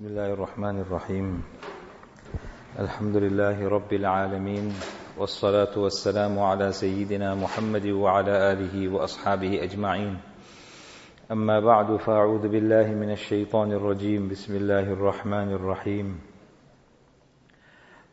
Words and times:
بسم 0.00 0.08
الله 0.08 0.32
الرحمن 0.32 0.80
الرحيم. 0.80 1.42
الحمد 2.78 3.16
لله 3.16 3.68
رب 3.68 3.92
العالمين 3.92 4.72
والصلاة 5.18 5.78
والسلام 5.78 6.38
على 6.38 6.72
سيدنا 6.72 7.34
محمد 7.34 7.86
وعلى 7.86 8.52
آله 8.52 8.88
وأصحابه 8.88 9.62
أجمعين. 9.62 10.16
أما 11.30 11.60
بعد 11.60 11.96
فأعوذ 11.96 12.48
بالله 12.48 12.86
من 12.96 13.12
الشيطان 13.12 13.72
الرجيم. 13.72 14.28
بسم 14.28 14.56
الله 14.56 14.92
الرحمن 14.92 15.52
الرحيم. 15.52 16.20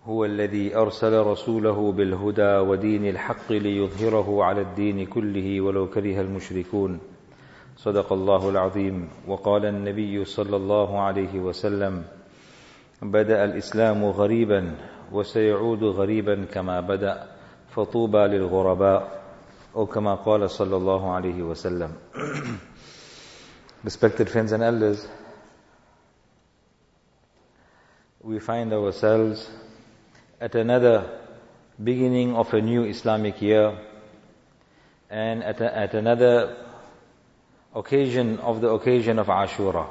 هو 0.06 0.26
الذي 0.26 0.76
أرسل 0.76 1.22
رسوله 1.24 1.92
بالهدى 1.92 2.58
ودين 2.68 3.10
الحق 3.10 3.52
ليظهره 3.52 4.44
على 4.44 4.62
الدين 4.62 5.06
كله 5.06 5.62
ولو 5.62 5.88
كره 5.88 6.22
المشركون. 6.22 7.00
صدق 7.78 8.14
الله 8.14 8.50
العظيم. 8.50 9.10
وقال 9.28 9.66
النبي 9.66 10.26
صلى 10.26 10.56
الله 10.56 11.00
عليه 11.00 11.40
وسلم 11.40 12.04
بدأ 13.02 13.46
الإسلام 13.46 14.06
غريبا 14.06 14.62
وسيعود 15.12 15.84
غريبا 15.84 16.46
كما 16.54 16.82
بدأ 16.82 17.28
فطوبى 17.70 18.18
للغرباء 18.18 19.22
أو 19.76 19.86
كما 19.86 20.16
قال 20.16 20.50
صلى 20.50 20.76
الله 20.76 21.12
عليه 21.12 21.40
وسلم. 21.42 21.92
Respected 23.84 24.30
friends 24.30 24.52
and 24.52 24.64
elders 24.64 25.08
we 28.28 28.40
find 28.40 28.74
ourselves 28.74 29.50
at 30.42 30.56
another 30.56 31.06
beginning 31.82 32.36
of 32.36 32.52
a 32.54 32.60
new 32.60 32.84
islamic 32.84 33.42
year 33.42 33.78
and 35.10 35.44
at, 35.44 35.62
a, 35.62 35.78
at 35.78 35.94
another 35.94 36.67
occasion 37.78 38.40
of 38.40 38.62
the 38.62 38.70
occasion 38.70 39.20
of 39.20 39.28
Ashura. 39.28 39.88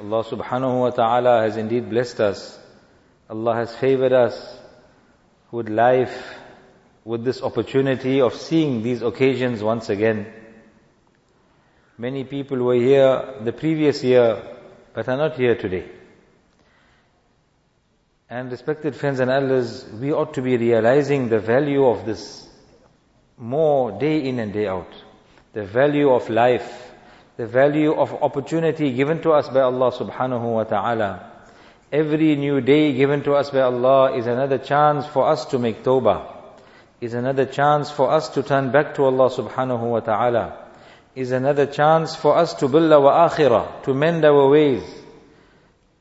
Allah 0.00 0.24
subhanahu 0.24 0.80
wa 0.80 0.90
ta'ala 0.90 1.42
has 1.42 1.58
indeed 1.58 1.90
blessed 1.90 2.20
us. 2.20 2.58
Allah 3.28 3.54
has 3.54 3.74
favored 3.76 4.12
us 4.12 4.58
with 5.50 5.68
life, 5.68 6.38
with 7.04 7.24
this 7.24 7.42
opportunity 7.42 8.20
of 8.22 8.34
seeing 8.34 8.82
these 8.82 9.02
occasions 9.02 9.62
once 9.62 9.90
again. 9.90 10.32
Many 11.98 12.24
people 12.24 12.56
were 12.58 12.76
here 12.76 13.34
the 13.42 13.52
previous 13.52 14.02
year, 14.02 14.42
but 14.94 15.06
are 15.08 15.18
not 15.18 15.36
here 15.36 15.54
today. 15.54 15.86
And 18.30 18.50
respected 18.50 18.96
friends 18.96 19.20
and 19.20 19.30
elders, 19.30 19.86
we 19.92 20.12
ought 20.12 20.34
to 20.34 20.42
be 20.42 20.56
realizing 20.56 21.28
the 21.28 21.40
value 21.40 21.84
of 21.84 22.06
this 22.06 22.48
more 23.36 23.92
day 23.92 24.26
in 24.26 24.38
and 24.38 24.52
day 24.52 24.66
out 24.66 24.90
the 25.52 25.64
value 25.64 26.10
of 26.10 26.30
life, 26.30 26.92
the 27.36 27.46
value 27.46 27.92
of 27.94 28.22
opportunity 28.22 28.92
given 28.92 29.20
to 29.22 29.32
us 29.32 29.48
by 29.48 29.60
Allah 29.60 29.90
subhanahu 29.90 30.54
wa 30.54 30.64
ta'ala. 30.64 31.26
Every 31.90 32.36
new 32.36 32.60
day 32.60 32.92
given 32.92 33.22
to 33.24 33.34
us 33.34 33.50
by 33.50 33.62
Allah 33.62 34.16
is 34.16 34.26
another 34.26 34.58
chance 34.58 35.06
for 35.06 35.26
us 35.26 35.46
to 35.46 35.58
make 35.58 35.82
tawbah, 35.82 36.24
is 37.00 37.14
another 37.14 37.46
chance 37.46 37.90
for 37.90 38.10
us 38.10 38.28
to 38.30 38.42
turn 38.44 38.70
back 38.70 38.94
to 38.94 39.04
Allah 39.04 39.28
subhanahu 39.28 39.90
wa 39.90 40.00
ta'ala, 40.00 40.68
is 41.16 41.32
another 41.32 41.66
chance 41.66 42.14
for 42.14 42.36
us 42.36 42.54
to 42.54 42.68
build 42.68 42.92
our 42.92 43.28
akhirah, 43.28 43.82
to 43.82 43.94
mend 43.94 44.24
our 44.24 44.48
ways, 44.48 44.84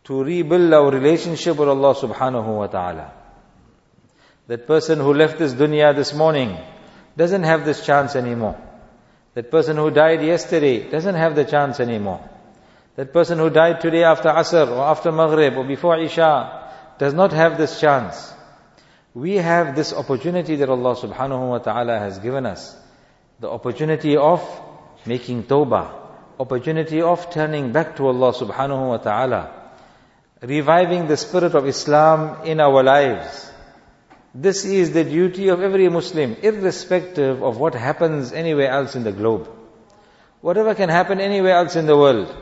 to 0.03 0.23
rebuild 0.23 0.72
our 0.73 0.92
relationship 0.92 1.58
with 1.58 1.70
Allah 1.70 1.95
subhanahu 1.95 2.55
wa 2.55 2.67
ta'ala. 2.67 3.14
That 4.45 4.67
person 4.67 5.00
who 5.00 5.14
left 5.14 5.39
this 5.39 5.53
dunya 5.53 5.95
this 5.95 6.14
morning 6.14 6.55
doesn't 7.17 7.44
have 7.44 7.66
this 7.66 7.83
chance 7.83 8.16
anymore. 8.16 8.69
That 9.40 9.52
person 9.52 9.78
who 9.78 9.90
died 9.90 10.22
yesterday 10.22 10.90
doesn't 10.90 11.16
have 11.16 11.34
the 11.34 11.45
chance 11.45 11.80
anymore. 11.80 12.20
That 12.98 13.14
person 13.14 13.38
who 13.38 13.50
died 13.50 13.80
today 13.80 14.04
after 14.04 14.28
Asr 14.28 14.68
or 14.68 14.84
after 14.84 15.14
Maghrib 15.14 15.56
or 15.56 15.64
before 15.64 15.98
Isha 15.98 16.98
does 16.98 17.14
not 17.14 17.32
have 17.32 17.58
this 17.58 17.80
chance. 17.80 18.34
We 19.14 19.36
have 19.36 19.78
this 19.78 19.94
opportunity 19.94 20.58
that 20.58 20.67
Allah 20.70 20.94
subhanahu 20.94 21.52
wa 21.52 21.60
ta'ala 21.60 21.99
has 21.99 22.20
given 22.20 22.45
us. 22.45 22.76
The 23.39 23.49
opportunity 23.49 24.17
of 24.17 24.44
making 25.05 25.44
tawbah. 25.44 25.88
Opportunity 26.38 27.02
of 27.02 27.32
turning 27.32 27.72
back 27.72 27.95
to 27.95 28.08
Allah 28.08 28.33
subhanahu 28.33 28.89
wa 28.89 28.98
ta'ala. 28.98 29.54
Reviving 30.42 31.08
the 31.08 31.16
spirit 31.16 31.55
of 31.55 31.66
Islam 31.66 32.44
in 32.44 32.60
our 32.60 32.83
lives 32.83 33.49
this 34.34 34.64
is 34.64 34.92
the 34.92 35.04
duty 35.04 35.48
of 35.48 35.62
every 35.62 35.90
Muslim, 35.90 36.36
irrespective 36.42 37.42
of 37.42 37.58
what 37.58 37.73
happens 37.73 38.32
anywhere 38.32 38.70
else 38.70 38.95
in 38.95 39.04
the 39.04 39.12
globe. 39.12 39.50
Whatever 40.42 40.76
can 40.76 40.90
happen 40.90 41.20
anywhere 41.20 41.56
else 41.56 41.76
in 41.76 41.88
the 41.88 41.98
world. 41.98 42.36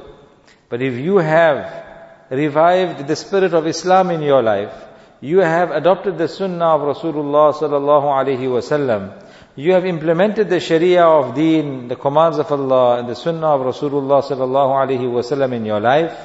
But 0.69 0.81
if 0.81 0.95
you 0.95 1.17
have 1.17 1.85
revived 2.29 3.07
the 3.07 3.15
spirit 3.15 3.53
of 3.53 3.65
Islam 3.67 4.11
in 4.11 4.21
your 4.21 4.43
life, 4.43 4.73
you 5.21 5.39
have 5.39 5.71
adopted 5.71 6.17
the 6.17 6.27
sunnah 6.27 6.75
of 6.75 6.95
Rasulullah 6.95 7.53
sallallahu 7.53 8.03
alaihi 8.03 8.47
wasallam, 8.47 9.23
you 9.55 9.73
have 9.73 9.85
implemented 9.85 10.49
the 10.49 10.59
sharia 10.59 11.03
of 11.03 11.33
deen, 11.33 11.87
the 11.87 11.95
commands 11.95 12.37
of 12.37 12.51
Allah 12.51 12.99
and 12.99 13.09
the 13.09 13.15
sunnah 13.15 13.47
of 13.47 13.61
Rasulullah 13.61 14.21
sallallahu 14.21 14.87
alaihi 14.87 15.09
wasallam 15.09 15.53
in 15.53 15.65
your 15.65 15.79
life, 15.79 16.15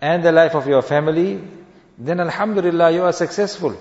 and 0.00 0.22
the 0.22 0.32
life 0.32 0.54
of 0.54 0.68
your 0.68 0.82
family, 0.82 1.42
then 1.98 2.20
alhamdulillah 2.20 2.92
you 2.92 3.02
are 3.02 3.12
successful. 3.12 3.76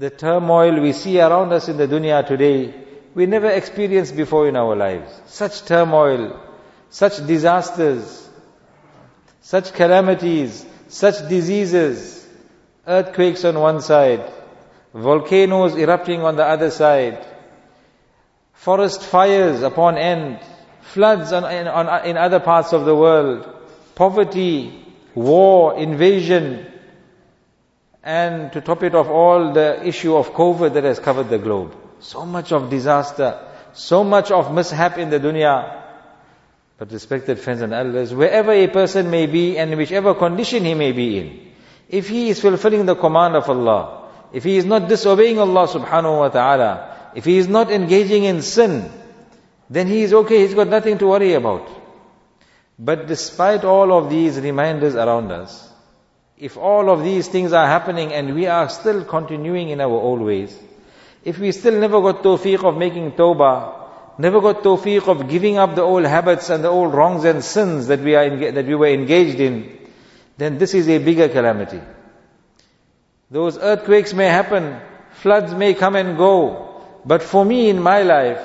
The 0.00 0.08
turmoil 0.08 0.80
we 0.80 0.94
see 0.94 1.20
around 1.20 1.52
us 1.52 1.68
in 1.68 1.76
the 1.76 1.86
dunya 1.86 2.26
today, 2.26 2.72
we 3.14 3.26
never 3.26 3.50
experienced 3.50 4.16
before 4.16 4.48
in 4.48 4.56
our 4.56 4.74
lives. 4.74 5.12
Such 5.26 5.66
turmoil, 5.66 6.40
such 6.88 7.26
disasters, 7.26 8.26
such 9.42 9.74
calamities, 9.74 10.64
such 10.88 11.28
diseases, 11.28 12.26
earthquakes 12.86 13.44
on 13.44 13.60
one 13.60 13.82
side, 13.82 14.24
volcanoes 14.94 15.76
erupting 15.76 16.22
on 16.22 16.36
the 16.36 16.46
other 16.46 16.70
side, 16.70 17.22
forest 18.54 19.02
fires 19.02 19.60
upon 19.60 19.98
end, 19.98 20.40
floods 20.80 21.30
on, 21.30 21.44
on, 21.44 22.06
in 22.06 22.16
other 22.16 22.40
parts 22.40 22.72
of 22.72 22.86
the 22.86 22.96
world, 22.96 23.46
poverty, 23.96 24.82
war, 25.14 25.76
invasion, 25.76 26.66
and 28.02 28.52
to 28.52 28.60
top 28.60 28.82
it 28.82 28.94
off 28.94 29.08
all, 29.08 29.52
the 29.52 29.86
issue 29.86 30.16
of 30.16 30.32
COVID 30.32 30.74
that 30.74 30.84
has 30.84 30.98
covered 30.98 31.28
the 31.28 31.38
globe. 31.38 31.74
So 32.00 32.24
much 32.24 32.52
of 32.52 32.70
disaster, 32.70 33.38
so 33.72 34.04
much 34.04 34.30
of 34.30 34.54
mishap 34.54 34.98
in 34.98 35.10
the 35.10 35.20
dunya. 35.20 35.82
But 36.78 36.90
respected 36.92 37.38
friends 37.38 37.60
and 37.60 37.74
elders, 37.74 38.14
wherever 38.14 38.52
a 38.52 38.66
person 38.68 39.10
may 39.10 39.26
be 39.26 39.58
and 39.58 39.76
whichever 39.76 40.14
condition 40.14 40.64
he 40.64 40.72
may 40.72 40.92
be 40.92 41.18
in, 41.18 41.52
if 41.90 42.08
he 42.08 42.30
is 42.30 42.40
fulfilling 42.40 42.86
the 42.86 42.94
command 42.94 43.36
of 43.36 43.50
Allah, 43.50 44.08
if 44.32 44.44
he 44.44 44.56
is 44.56 44.64
not 44.64 44.88
disobeying 44.88 45.38
Allah 45.38 45.66
subhanahu 45.68 46.18
wa 46.20 46.28
ta'ala, 46.28 47.12
if 47.14 47.24
he 47.24 47.36
is 47.36 47.48
not 47.48 47.70
engaging 47.70 48.24
in 48.24 48.40
sin, 48.40 48.90
then 49.68 49.88
he 49.88 50.02
is 50.02 50.14
okay, 50.14 50.40
he's 50.40 50.54
got 50.54 50.68
nothing 50.68 50.96
to 50.98 51.06
worry 51.08 51.34
about. 51.34 51.68
But 52.78 53.06
despite 53.06 53.64
all 53.64 53.92
of 53.92 54.08
these 54.08 54.40
reminders 54.40 54.94
around 54.94 55.30
us, 55.32 55.69
if 56.40 56.56
all 56.56 56.88
of 56.88 57.04
these 57.04 57.28
things 57.28 57.52
are 57.52 57.66
happening 57.66 58.14
and 58.14 58.34
we 58.34 58.46
are 58.46 58.68
still 58.70 59.04
continuing 59.04 59.68
in 59.68 59.80
our 59.80 59.90
old 59.90 60.20
ways, 60.22 60.58
if 61.22 61.38
we 61.38 61.52
still 61.52 61.78
never 61.78 62.00
got 62.00 62.22
tawfiq 62.22 62.64
of 62.64 62.78
making 62.78 63.12
tawbah, 63.12 64.18
never 64.18 64.40
got 64.40 64.62
tawfiq 64.62 65.06
of 65.06 65.28
giving 65.28 65.58
up 65.58 65.74
the 65.74 65.82
old 65.82 66.06
habits 66.06 66.48
and 66.48 66.64
the 66.64 66.68
old 66.68 66.94
wrongs 66.94 67.24
and 67.24 67.44
sins 67.44 67.88
that 67.88 68.00
we 68.00 68.14
are 68.14 68.52
that 68.52 68.66
we 68.66 68.74
were 68.74 68.86
engaged 68.86 69.38
in, 69.38 69.78
then 70.38 70.56
this 70.56 70.72
is 70.72 70.88
a 70.88 70.96
bigger 70.96 71.28
calamity. 71.28 71.80
Those 73.30 73.58
earthquakes 73.58 74.14
may 74.14 74.26
happen, 74.26 74.80
floods 75.12 75.54
may 75.54 75.74
come 75.74 75.94
and 75.94 76.16
go, 76.16 76.82
but 77.04 77.22
for 77.22 77.44
me 77.44 77.68
in 77.68 77.82
my 77.82 78.02
life, 78.02 78.40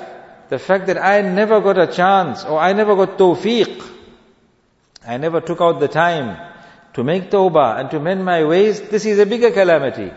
the 0.50 0.58
fact 0.58 0.88
that 0.88 1.02
I 1.02 1.22
never 1.22 1.62
got 1.62 1.78
a 1.78 1.86
chance 1.86 2.44
or 2.44 2.58
I 2.58 2.74
never 2.74 2.94
got 2.94 3.16
tawfiq, 3.16 3.82
I 5.06 5.16
never 5.16 5.40
took 5.40 5.62
out 5.62 5.80
the 5.80 5.88
time 5.88 6.36
to 6.95 7.03
make 7.03 7.29
tawbah 7.31 7.79
and 7.79 7.89
to 7.91 7.99
mend 7.99 8.25
my 8.25 8.43
ways, 8.43 8.81
this 8.81 9.05
is 9.05 9.19
a 9.19 9.25
bigger 9.25 9.51
calamity. 9.51 10.11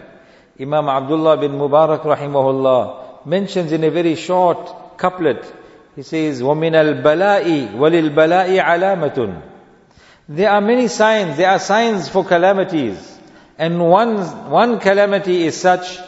Imam 0.60 0.88
Abdullah 0.88 1.36
bin 1.36 1.52
Mubarak 1.52 2.02
rahimahullah 2.02 3.26
mentions 3.26 3.72
in 3.72 3.84
a 3.84 3.90
very 3.90 4.14
short 4.14 4.98
couplet, 4.98 5.44
he 5.96 6.02
says, 6.02 6.42
وَمِنَ 6.42 7.02
الْبَلَاءِ 7.02 7.74
وَلِلْبَلَاءِ 7.74 8.60
عَلَامَةٌ 8.60 9.42
There 10.28 10.50
are 10.50 10.60
many 10.60 10.88
signs, 10.88 11.36
there 11.36 11.50
are 11.50 11.58
signs 11.58 12.08
for 12.08 12.24
calamities. 12.24 13.18
And 13.56 13.80
one, 13.80 14.50
one 14.50 14.80
calamity 14.80 15.44
is 15.44 15.60
such 15.60 15.98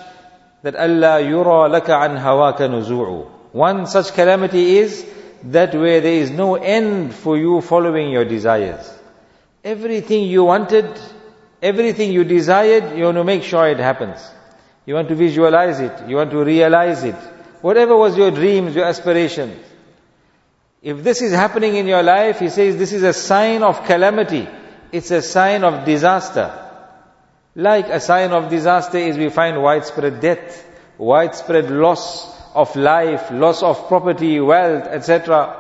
that 0.63 0.75
Allah 0.75 1.21
yura 1.21 1.71
laka 1.71 2.05
an 2.05 2.17
hawaka 2.17 2.69
nuzu'u. 2.69 3.31
One 3.53 3.87
such 3.87 4.13
calamity 4.15 4.79
is 4.79 5.07
that 5.45 5.75
where 5.75 6.01
there 6.01 6.21
is 6.21 6.31
no 6.31 6.57
end 6.57 7.15
for 7.15 7.39
you 7.39 7.61
following 7.61 8.11
your 8.11 8.25
desires. 8.25 8.93
Everything 9.64 10.24
you 10.24 10.44
wanted, 10.44 11.00
everything 11.62 12.12
you 12.12 12.24
desired, 12.24 12.98
you 12.98 13.04
want 13.06 13.18
to 13.18 13.24
make 13.24 13.44
sure 13.44 13.68
it 13.68 13.78
happens. 13.80 14.20
You 14.86 14.96
want 14.96 15.10
to 15.10 15.16
visualize 15.16 15.80
it, 15.80 16.08
you 16.08 16.16
want 16.16 16.32
to 16.32 16.44
realize 16.44 17.04
it. 17.04 17.16
Whatever 17.62 17.96
was 17.96 18.18
your 18.18 18.32
dreams, 18.32 18.76
your 18.76 18.86
aspirations. 18.86 19.64
If 20.82 21.04
this 21.04 21.22
is 21.22 21.32
happening 21.32 21.76
in 21.76 21.86
your 21.86 22.02
life, 22.02 22.40
he 22.40 22.50
says 22.50 22.76
this 22.78 22.92
is 22.92 23.04
a 23.04 23.14
sign 23.14 23.62
of 23.62 23.84
calamity. 23.86 24.48
It's 24.92 25.12
a 25.12 25.22
sign 25.22 25.64
of 25.64 25.86
disaster. 25.86 26.58
Like 27.54 27.88
a 27.88 28.00
sign 28.00 28.32
of 28.32 28.50
disaster 28.50 28.98
is 28.98 29.16
we 29.16 29.30
find 29.30 29.62
widespread 29.62 30.22
death, 30.22 30.66
widespread 30.98 31.70
loss 31.70 32.36
of 32.56 32.76
life, 32.76 33.30
loss 33.30 33.62
of 33.62 33.88
property, 33.88 34.40
wealth, 34.40 34.86
etc. 34.88 35.58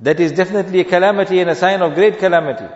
That 0.00 0.20
is 0.20 0.30
definitely 0.32 0.80
a 0.80 0.84
calamity 0.84 1.40
and 1.40 1.50
a 1.50 1.56
sign 1.56 1.82
of 1.82 1.94
great 1.94 2.18
calamity. 2.18 2.72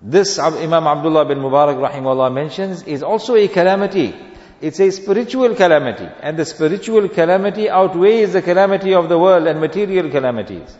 This 0.00 0.38
Imam 0.38 0.86
Abdullah 0.86 1.24
bin 1.24 1.38
Mubarak 1.38 1.76
rahimahullah 1.76 2.32
mentions 2.34 2.82
is 2.82 3.02
also 3.02 3.36
a 3.36 3.46
calamity. 3.48 4.14
It's 4.60 4.80
a 4.80 4.90
spiritual 4.90 5.54
calamity. 5.54 6.08
And 6.20 6.36
the 6.38 6.44
spiritual 6.44 7.08
calamity 7.08 7.70
outweighs 7.70 8.32
the 8.32 8.42
calamity 8.42 8.94
of 8.94 9.08
the 9.08 9.18
world 9.18 9.46
and 9.46 9.60
material 9.60 10.10
calamities. 10.10 10.76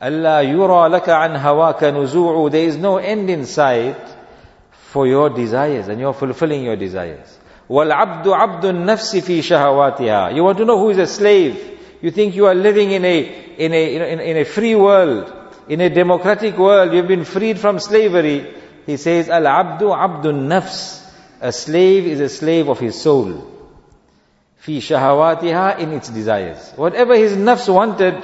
Allah 0.00 0.42
yura 0.42 0.90
laka 0.90 1.24
an 1.24 1.40
hawaka 1.40 1.90
nuzu'u. 1.92 2.50
There 2.50 2.66
is 2.66 2.76
no 2.76 2.98
end 2.98 3.30
in 3.30 3.46
sight 3.46 3.96
for 4.70 5.06
your 5.06 5.30
desires 5.30 5.88
and 5.88 5.98
you're 5.98 6.12
fulfilling 6.12 6.62
your 6.62 6.76
desires. 6.76 7.38
وَالْعَبْدُ 7.68 8.24
عَبْدُ 8.24 8.62
النَّفْسِ 8.62 9.20
فِي 9.20 9.38
شَهَوَاتِهَا 9.40 10.34
You 10.34 10.44
want 10.44 10.58
to 10.58 10.64
know 10.64 10.78
who 10.78 10.90
is 10.90 10.98
a 10.98 11.06
slave. 11.06 11.78
You 12.00 12.10
think 12.10 12.36
you 12.36 12.46
are 12.46 12.54
living 12.54 12.92
in 12.92 13.04
a, 13.04 13.18
in 13.58 13.72
a, 13.72 13.94
in 13.94 14.20
a, 14.20 14.22
in 14.22 14.36
a 14.36 14.44
free 14.44 14.74
world, 14.74 15.32
in 15.67 15.81
a 15.81 15.89
democratic 15.89 16.57
world. 16.57 16.93
You've 16.93 17.07
been 17.07 17.25
freed 17.25 17.59
from 17.59 17.79
slavery. 17.79 18.53
He 18.85 18.97
says, 18.97 19.29
Al-abdu 19.29 19.85
abdun 19.85 20.47
nafs. 20.47 20.99
A 21.39 21.51
slave 21.51 22.05
is 22.05 22.19
a 22.19 22.29
slave 22.29 22.69
of 22.69 22.79
his 22.79 23.01
soul. 23.01 23.47
Fi 24.57 24.77
shahawatiha 24.77 25.79
in 25.79 25.91
its 25.93 26.09
desires. 26.09 26.71
Whatever 26.75 27.15
his 27.15 27.33
nafs 27.33 27.73
wanted, 27.73 28.15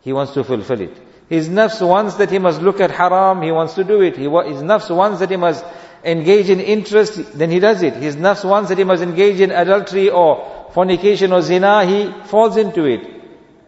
he 0.00 0.12
wants 0.12 0.32
to 0.34 0.42
fulfill 0.42 0.80
it. 0.80 1.00
His 1.28 1.48
nafs 1.48 1.86
wants 1.86 2.16
that 2.16 2.30
he 2.30 2.38
must 2.38 2.60
look 2.60 2.80
at 2.80 2.90
haram, 2.90 3.40
he 3.42 3.52
wants 3.52 3.74
to 3.74 3.84
do 3.84 4.02
it. 4.02 4.16
His 4.16 4.28
nafs 4.28 4.94
wants 4.94 5.20
that 5.20 5.30
he 5.30 5.36
must 5.36 5.64
engage 6.02 6.50
in 6.50 6.60
interest, 6.60 7.38
then 7.38 7.50
he 7.50 7.60
does 7.60 7.82
it. 7.82 7.94
His 7.94 8.16
nafs 8.16 8.44
wants 8.48 8.68
that 8.68 8.78
he 8.78 8.84
must 8.84 9.02
engage 9.02 9.40
in 9.40 9.50
adultery 9.50 10.10
or 10.10 10.68
fornication 10.72 11.32
or 11.32 11.40
zina, 11.40 11.86
he 11.86 12.12
falls 12.26 12.56
into 12.56 12.84
it. 12.84 13.13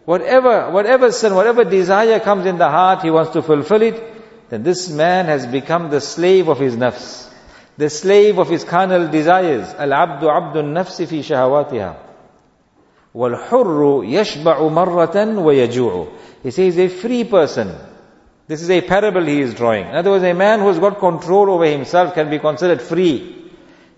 Whatever, 0.06 0.70
whatever 0.70 1.12
sin, 1.12 1.34
whatever 1.34 1.64
desire 1.64 2.18
comes 2.20 2.46
in 2.46 2.58
the 2.58 2.68
heart, 2.68 3.02
he 3.02 3.10
wants 3.10 3.32
to 3.32 3.42
fulfill 3.42 3.82
it, 3.82 4.50
then 4.50 4.62
this 4.62 4.90
man 4.90 5.26
has 5.26 5.46
become 5.46 5.90
the 5.90 6.00
slave 6.00 6.48
of 6.48 6.58
his 6.58 6.76
nafs. 6.76 7.28
The 7.76 7.88
slave 7.88 8.38
of 8.38 8.48
his 8.48 8.64
carnal 8.64 9.08
desires. 9.08 9.72
Al-abdu 9.74 10.28
abdu 10.28 10.62
nafsi 10.62 11.06
fi 11.06 11.20
shahawatiha. 11.20 11.96
وَالْحُرُّ 13.14 14.08
يَشْبَعُ 14.08 14.42
مَرَّةً 14.42 15.14
وَيَجُوعُ 15.14 16.12
He 16.42 16.50
says 16.50 16.78
a 16.78 16.88
free 16.88 17.24
person 17.24 17.74
this 18.52 18.60
is 18.60 18.70
a 18.70 18.80
parable 18.82 19.24
he 19.24 19.40
is 19.40 19.54
drawing. 19.54 19.86
In 19.86 19.94
other 19.94 20.10
words, 20.10 20.24
a 20.24 20.34
man 20.34 20.60
who 20.60 20.68
has 20.68 20.78
got 20.78 20.98
control 20.98 21.50
over 21.50 21.64
himself 21.64 22.12
can 22.12 22.28
be 22.28 22.38
considered 22.38 22.82
free. 22.82 23.50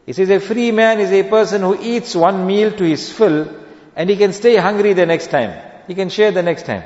He 0.06 0.12
says 0.12 0.31
a 0.31 0.38
free 0.38 0.70
man 0.70 1.00
is 1.00 1.11
a 1.11 1.23
person 1.25 1.62
who 1.62 1.76
eats 1.81 2.14
one 2.14 2.46
meal 2.46 2.70
to 2.70 2.85
his 2.85 3.11
fill 3.11 3.49
and 3.96 4.11
he 4.11 4.17
can 4.17 4.32
stay 4.32 4.56
hungry 4.56 4.93
the 4.93 5.06
next 5.06 5.29
time. 5.32 5.61
He 5.89 5.95
can 5.95 6.09
share 6.09 6.30
the 6.30 6.44
next 6.44 6.68
time. 6.68 6.83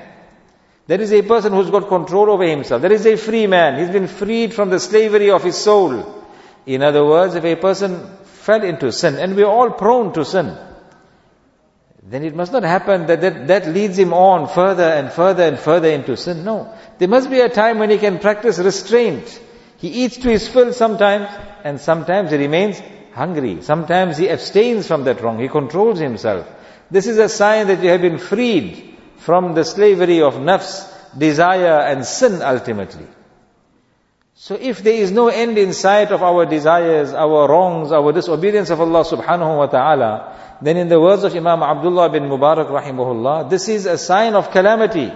There 0.87 1.01
is 1.01 1.11
a 1.11 1.23
person 1.23 1.51
who's 1.51 1.69
got 1.69 1.89
control 1.89 2.29
over 2.29 2.47
himself. 2.47 2.81
There 2.81 2.93
is 2.93 3.05
a 3.05 3.17
free 3.17 3.47
man. 3.47 3.77
He's 3.77 3.89
been 3.89 4.07
freed 4.07 4.53
from 4.53 4.69
the 4.69 4.79
slavery 4.79 5.29
of 5.29 5.43
his 5.43 5.57
soul. 5.57 6.23
In 6.65 6.81
other 6.81 7.03
words, 7.03 7.35
if 7.35 7.43
a 7.43 7.57
person 7.57 8.07
fell 8.23 8.63
into 8.63 8.93
sin, 8.93 9.15
and 9.15 9.35
we're 9.35 9.45
all 9.45 9.71
prone 9.71 10.13
to 10.13 10.23
sin, 10.23 10.57
then 12.01 12.23
it 12.23 12.33
must 12.33 12.53
not 12.53 12.63
happen 12.63 13.07
that, 13.07 13.19
that 13.19 13.47
that 13.47 13.67
leads 13.67 13.99
him 13.99 14.13
on 14.13 14.47
further 14.47 14.83
and 14.83 15.11
further 15.11 15.43
and 15.43 15.59
further 15.59 15.89
into 15.89 16.15
sin. 16.15 16.45
No. 16.45 16.73
There 16.97 17.09
must 17.09 17.29
be 17.29 17.41
a 17.41 17.49
time 17.49 17.79
when 17.79 17.89
he 17.89 17.97
can 17.97 18.19
practice 18.19 18.57
restraint. 18.57 19.41
He 19.79 19.89
eats 20.05 20.15
to 20.15 20.29
his 20.29 20.47
fill 20.47 20.71
sometimes, 20.71 21.27
and 21.65 21.81
sometimes 21.81 22.31
he 22.31 22.37
remains 22.37 22.81
hungry. 23.13 23.63
Sometimes 23.63 24.17
he 24.17 24.29
abstains 24.29 24.87
from 24.87 25.03
that 25.03 25.19
wrong. 25.21 25.39
He 25.39 25.49
controls 25.49 25.99
himself. 25.99 26.47
This 26.89 27.07
is 27.07 27.17
a 27.17 27.27
sign 27.27 27.67
that 27.67 27.83
you 27.83 27.89
have 27.89 28.01
been 28.01 28.17
freed 28.17 28.91
from 29.25 29.53
the 29.55 29.63
slavery 29.63 30.21
of 30.21 30.35
nafs, 30.35 30.91
desire 31.17 31.79
and 31.79 32.05
sin 32.05 32.41
ultimately. 32.41 33.07
So 34.35 34.55
if 34.59 34.83
there 34.83 34.95
is 34.95 35.11
no 35.11 35.29
end 35.29 35.57
in 35.57 35.71
sight 35.71 36.11
of 36.11 36.21
our 36.21 36.45
desires, 36.45 37.13
our 37.13 37.47
wrongs, 37.47 37.91
our 37.91 38.11
disobedience 38.11 38.69
of 38.69 38.81
Allah 38.81 39.05
subhanahu 39.05 39.57
wa 39.57 39.67
ta'ala, 39.67 40.57
then 40.61 40.75
in 40.75 40.89
the 40.89 40.99
words 40.99 41.23
of 41.23 41.33
Imam 41.35 41.63
Abdullah 41.63 42.09
bin 42.09 42.23
Mubarak 42.23 42.67
rahimahullah, 42.67 43.49
this 43.49 43.69
is 43.69 43.85
a 43.85 43.97
sign 43.97 44.33
of 44.33 44.51
calamity. 44.51 45.13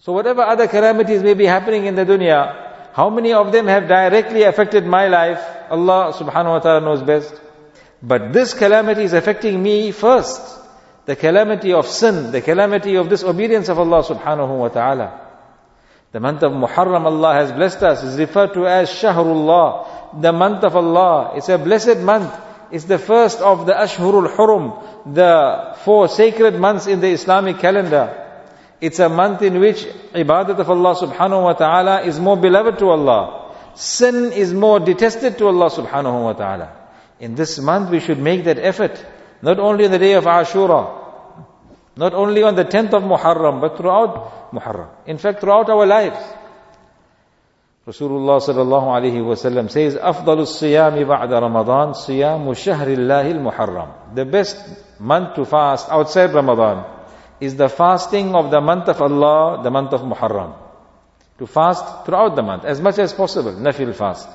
So 0.00 0.12
whatever 0.12 0.42
other 0.42 0.68
calamities 0.68 1.22
may 1.22 1.34
be 1.34 1.46
happening 1.46 1.86
in 1.86 1.94
the 1.94 2.04
dunya, 2.04 2.92
how 2.92 3.08
many 3.08 3.32
of 3.32 3.52
them 3.52 3.68
have 3.68 3.88
directly 3.88 4.42
affected 4.42 4.84
my 4.84 5.08
life? 5.08 5.40
Allah 5.70 6.12
subhanahu 6.12 6.50
wa 6.50 6.58
ta'ala 6.58 6.80
knows 6.80 7.02
best. 7.02 7.40
But 8.02 8.34
this 8.34 8.52
calamity 8.52 9.04
is 9.04 9.14
affecting 9.14 9.62
me 9.62 9.92
first. 9.92 10.61
The 11.04 11.16
calamity 11.16 11.72
of 11.72 11.86
sin, 11.86 12.30
the 12.30 12.40
calamity 12.40 12.94
of 12.94 13.08
disobedience 13.08 13.68
of 13.68 13.78
Allah 13.78 14.04
subhanahu 14.04 14.58
wa 14.58 14.68
ta'ala. 14.68 15.20
The 16.12 16.20
month 16.20 16.42
of 16.42 16.52
Muharram 16.52 17.04
Allah 17.06 17.34
has 17.34 17.52
blessed 17.52 17.82
us 17.82 18.04
is 18.04 18.18
referred 18.18 18.52
to 18.54 18.66
as 18.66 18.90
Shahrullah, 18.90 20.20
the 20.20 20.32
month 20.32 20.62
of 20.62 20.76
Allah. 20.76 21.32
It's 21.36 21.48
a 21.48 21.58
blessed 21.58 21.98
month. 21.98 22.32
It's 22.70 22.84
the 22.84 22.98
first 22.98 23.40
of 23.40 23.66
the 23.66 23.72
Ashhurul 23.72 24.34
Hurum, 24.34 25.14
the 25.14 25.76
four 25.84 26.08
sacred 26.08 26.54
months 26.54 26.86
in 26.86 27.00
the 27.00 27.08
Islamic 27.08 27.58
calendar. 27.58 28.18
It's 28.80 28.98
a 28.98 29.08
month 29.08 29.42
in 29.42 29.60
which 29.60 29.84
ibadat 30.12 30.58
of 30.58 30.70
Allah 30.70 30.94
subhanahu 30.96 31.44
wa 31.44 31.52
ta'ala 31.52 32.02
is 32.02 32.18
more 32.18 32.36
beloved 32.36 32.78
to 32.78 32.88
Allah. 32.90 33.54
Sin 33.74 34.32
is 34.32 34.52
more 34.52 34.80
detested 34.80 35.38
to 35.38 35.48
Allah 35.48 35.70
subhanahu 35.70 36.24
wa 36.24 36.32
ta'ala. 36.32 36.72
In 37.20 37.34
this 37.34 37.58
month 37.58 37.90
we 37.90 38.00
should 38.00 38.18
make 38.18 38.44
that 38.44 38.58
effort. 38.58 39.04
Not 39.41 39.59
only 39.59 39.85
on 39.85 39.91
the 39.91 39.99
day 39.99 40.13
of 40.13 40.23
Ashura, 40.25 41.05
not 41.95 42.13
only 42.13 42.43
on 42.43 42.55
the 42.55 42.65
10th 42.65 42.93
of 42.93 43.03
Muharram, 43.03 43.59
but 43.59 43.77
throughout 43.77 44.51
Muharram. 44.51 44.89
In 45.05 45.17
fact, 45.17 45.41
throughout 45.41 45.69
our 45.69 45.85
lives. 45.85 46.17
Rasulullah 47.87 48.41
sallallahu 48.41 48.87
alayhi 48.99 49.25
wa 49.25 49.33
sallam 49.33 49.71
says, 49.71 49.95
أفضل 49.95 50.39
الصيام 50.39 51.03
بعد 51.07 51.33
رمضان 51.33 51.93
صيام 51.93 52.53
شهر 52.53 52.87
الله 52.87 53.31
المحرم. 53.31 54.15
The 54.15 54.25
best 54.25 54.57
month 54.99 55.35
to 55.35 55.45
fast 55.45 55.89
outside 55.89 56.33
Ramadan 56.33 56.83
is 57.39 57.55
the 57.55 57.69
fasting 57.69 58.35
of 58.35 58.51
the 58.51 58.59
month 58.59 58.89
of 58.89 59.01
Allah, 59.01 59.63
the 59.63 59.71
month 59.71 59.93
of 59.93 60.01
Muharram. 60.01 60.53
To 61.39 61.47
fast 61.47 62.05
throughout 62.05 62.35
the 62.35 62.41
month, 62.41 62.65
as 62.65 62.81
much 62.81 62.99
as 62.99 63.13
possible, 63.13 63.53
nafil 63.53 63.95
fast. 63.95 64.27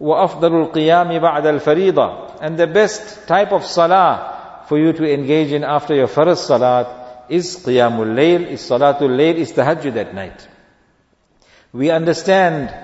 وَأَفْضَلُ 0.00 0.72
الْقِيَامِ 0.72 1.20
بَعْدَ 1.20 1.60
الْفَرِيضَةِ 1.60 2.38
And 2.40 2.58
the 2.58 2.66
best 2.66 3.26
type 3.28 3.52
of 3.52 3.64
salah 3.64 4.64
for 4.66 4.78
you 4.78 4.92
to 4.92 5.12
engage 5.12 5.52
in 5.52 5.64
after 5.64 5.94
your 5.94 6.06
first 6.06 6.46
salat 6.46 7.26
is 7.28 7.56
qiyamul 7.56 8.14
layl, 8.14 8.46
is 8.46 8.60
salatul 8.60 9.10
layl, 9.10 9.36
is 9.36 9.52
tahajjud 9.52 9.96
at 9.96 10.14
night. 10.14 10.48
We 11.72 11.90
understand, 11.90 12.74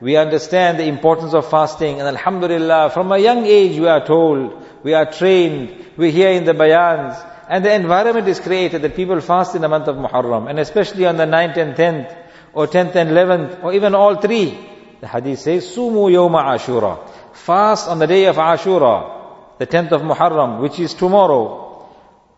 we 0.00 0.16
understand 0.16 0.78
the 0.78 0.86
importance 0.86 1.34
of 1.34 1.50
fasting 1.50 2.00
and 2.00 2.08
alhamdulillah, 2.08 2.90
from 2.90 3.12
a 3.12 3.18
young 3.18 3.44
age 3.44 3.78
we 3.78 3.88
are 3.88 4.04
told, 4.04 4.62
we 4.82 4.94
are 4.94 5.10
trained, 5.10 5.84
we 5.96 6.10
hear 6.10 6.30
in 6.30 6.44
the 6.44 6.52
bayans, 6.52 7.24
and 7.48 7.64
the 7.64 7.72
environment 7.72 8.28
is 8.28 8.40
created 8.40 8.82
that 8.82 8.94
people 8.94 9.20
fast 9.20 9.54
in 9.54 9.62
the 9.62 9.68
month 9.68 9.88
of 9.88 9.96
Muharram, 9.96 10.48
and 10.48 10.58
especially 10.58 11.06
on 11.06 11.16
the 11.16 11.24
9th 11.24 11.56
and 11.56 11.74
10th, 11.74 12.16
or 12.52 12.66
10th 12.66 12.94
and 12.94 13.10
11th, 13.10 13.64
or 13.64 13.72
even 13.72 13.94
all 13.94 14.16
three. 14.16 14.58
The 15.03 15.09
hadith 15.09 15.39
says, 15.39 15.65
Sumu 15.65 16.09
yawma 16.09 16.55
ashura. 16.55 16.97
Fast 17.33 17.89
on 17.89 17.99
the 17.99 18.07
day 18.07 18.23
of 18.23 18.37
Ashura, 18.37 19.57
the 19.59 19.67
10th 19.67 19.91
of 19.91 20.01
Muharram, 20.01 20.61
which 20.61 20.79
is 20.79 20.93
tomorrow. 20.93 21.89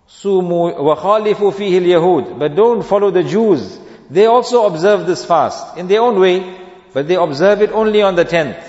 Sumu 0.09 0.75
wa 0.75 0.95
khalifu 0.95 1.53
fihi 1.53 1.75
al-yahud. 1.77 2.39
But 2.39 2.55
don't 2.55 2.81
follow 2.81 3.11
the 3.11 3.21
Jews. 3.21 3.77
They 4.09 4.25
also 4.25 4.65
observe 4.65 5.05
this 5.05 5.23
fast 5.23 5.77
in 5.77 5.87
their 5.87 6.01
own 6.01 6.19
way, 6.19 6.57
but 6.91 7.07
they 7.07 7.13
observe 7.13 7.61
it 7.61 7.69
only 7.69 8.01
on 8.01 8.15
the 8.15 8.25
10th. 8.25 8.67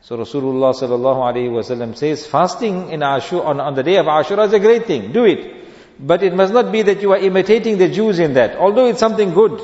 So 0.00 0.16
Rasulullah 0.16 0.72
sallallahu 0.74 1.20
alaihi 1.28 1.50
wasallam 1.50 1.94
says, 1.94 2.26
fasting 2.26 2.88
in 2.88 3.00
Ashura, 3.00 3.44
on, 3.44 3.60
on 3.60 3.74
the 3.74 3.82
day 3.82 3.96
of 3.96 4.06
Ashura 4.06 4.46
is 4.46 4.54
a 4.54 4.60
great 4.60 4.86
thing. 4.86 5.12
Do 5.12 5.26
it. 5.26 6.00
But 6.00 6.22
it 6.22 6.34
must 6.34 6.54
not 6.54 6.72
be 6.72 6.80
that 6.80 7.02
you 7.02 7.12
are 7.12 7.18
imitating 7.18 7.76
the 7.76 7.90
Jews 7.90 8.18
in 8.18 8.32
that, 8.32 8.56
although 8.56 8.86
it's 8.86 9.00
something 9.00 9.34
good. 9.34 9.60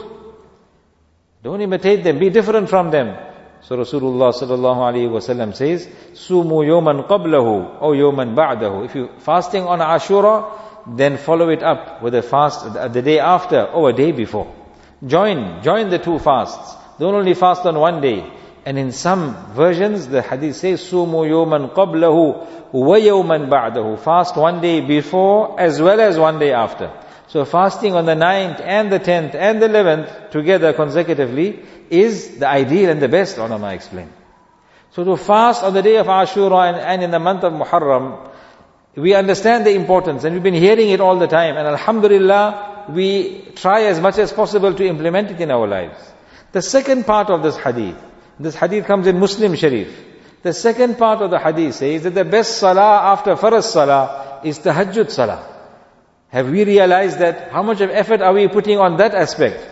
Don't 1.42 1.62
imitate 1.62 2.04
them, 2.04 2.18
be 2.18 2.28
different 2.28 2.68
from 2.68 2.90
them. 2.90 3.31
So 3.62 3.76
Rasulullah 3.76 4.32
sallallahu 4.34 4.80
alaihi 4.90 5.08
wasallam 5.08 5.54
says, 5.54 5.86
"Sumu 6.14 6.66
yoman 6.66 7.06
qablahu 7.06 7.80
or 7.80 7.94
yoman 7.94 8.34
ba'dahu." 8.34 8.84
If 8.84 8.94
you 8.96 9.08
fasting 9.18 9.64
on 9.64 9.78
Ashura, 9.78 10.50
then 10.86 11.16
follow 11.16 11.48
it 11.48 11.62
up 11.62 12.02
with 12.02 12.14
a 12.14 12.22
fast 12.22 12.74
the 12.74 13.02
day 13.02 13.20
after 13.20 13.62
or 13.62 13.90
a 13.90 13.92
day 13.92 14.10
before. 14.10 14.52
Join, 15.06 15.62
join 15.62 15.90
the 15.90 15.98
two 15.98 16.18
fasts. 16.18 16.76
Don't 16.98 17.14
only 17.14 17.34
fast 17.34 17.64
on 17.66 17.78
one 17.78 18.00
day. 18.00 18.24
And 18.64 18.78
in 18.78 18.92
some 18.92 19.52
versions, 19.54 20.06
the 20.06 20.22
hadith 20.22 20.56
says, 20.56 20.80
Sumu 20.80 21.28
yoman 21.28 21.70
qablahu 21.70 22.72
wa 22.72 22.96
yawman 22.96 23.48
ba'dahu. 23.48 23.98
Fast 23.98 24.36
one 24.36 24.60
day 24.60 24.80
before 24.80 25.60
as 25.60 25.80
well 25.80 26.00
as 26.00 26.18
one 26.18 26.38
day 26.38 26.52
after. 26.52 26.92
So 27.32 27.46
fasting 27.46 27.94
on 27.94 28.04
the 28.04 28.14
9th 28.14 28.60
and 28.60 28.92
the 28.92 29.00
10th 29.00 29.34
and 29.34 29.62
the 29.62 29.66
11th 29.66 30.32
together 30.32 30.74
consecutively 30.74 31.60
is 31.88 32.36
the 32.36 32.46
ideal 32.46 32.90
and 32.90 33.00
the 33.00 33.08
best, 33.08 33.38
ulama 33.38 33.72
explain. 33.72 34.12
So 34.90 35.02
to 35.02 35.16
fast 35.16 35.62
on 35.64 35.72
the 35.72 35.80
day 35.80 35.96
of 35.96 36.08
Ashura 36.08 36.68
and, 36.68 36.76
and 36.76 37.02
in 37.02 37.10
the 37.10 37.18
month 37.18 37.42
of 37.44 37.54
Muharram, 37.54 38.30
we 38.96 39.14
understand 39.14 39.64
the 39.64 39.70
importance 39.70 40.24
and 40.24 40.34
we've 40.34 40.42
been 40.42 40.52
hearing 40.52 40.90
it 40.90 41.00
all 41.00 41.18
the 41.18 41.26
time 41.26 41.56
and 41.56 41.66
Alhamdulillah, 41.66 42.88
we 42.90 43.40
try 43.54 43.84
as 43.84 43.98
much 43.98 44.18
as 44.18 44.30
possible 44.30 44.74
to 44.74 44.86
implement 44.86 45.30
it 45.30 45.40
in 45.40 45.50
our 45.50 45.66
lives. 45.66 45.98
The 46.52 46.60
second 46.60 47.06
part 47.06 47.30
of 47.30 47.42
this 47.42 47.56
hadith, 47.56 47.96
this 48.38 48.56
hadith 48.56 48.84
comes 48.84 49.06
in 49.06 49.18
Muslim 49.18 49.54
Sharif. 49.54 49.88
The 50.42 50.52
second 50.52 50.98
part 50.98 51.22
of 51.22 51.30
the 51.30 51.38
hadith 51.38 51.76
says 51.76 52.02
that 52.02 52.14
the 52.14 52.26
best 52.26 52.58
salah 52.58 53.14
after 53.14 53.36
farz 53.36 53.72
salah 53.72 54.42
is 54.44 54.58
the 54.58 54.72
tahajjud 54.72 55.10
salah. 55.10 55.51
Have 56.32 56.50
we 56.50 56.64
realized 56.64 57.18
that? 57.18 57.52
How 57.52 57.62
much 57.62 57.82
of 57.82 57.90
effort 57.90 58.22
are 58.22 58.32
we 58.32 58.48
putting 58.48 58.78
on 58.78 58.96
that 58.96 59.14
aspect? 59.14 59.68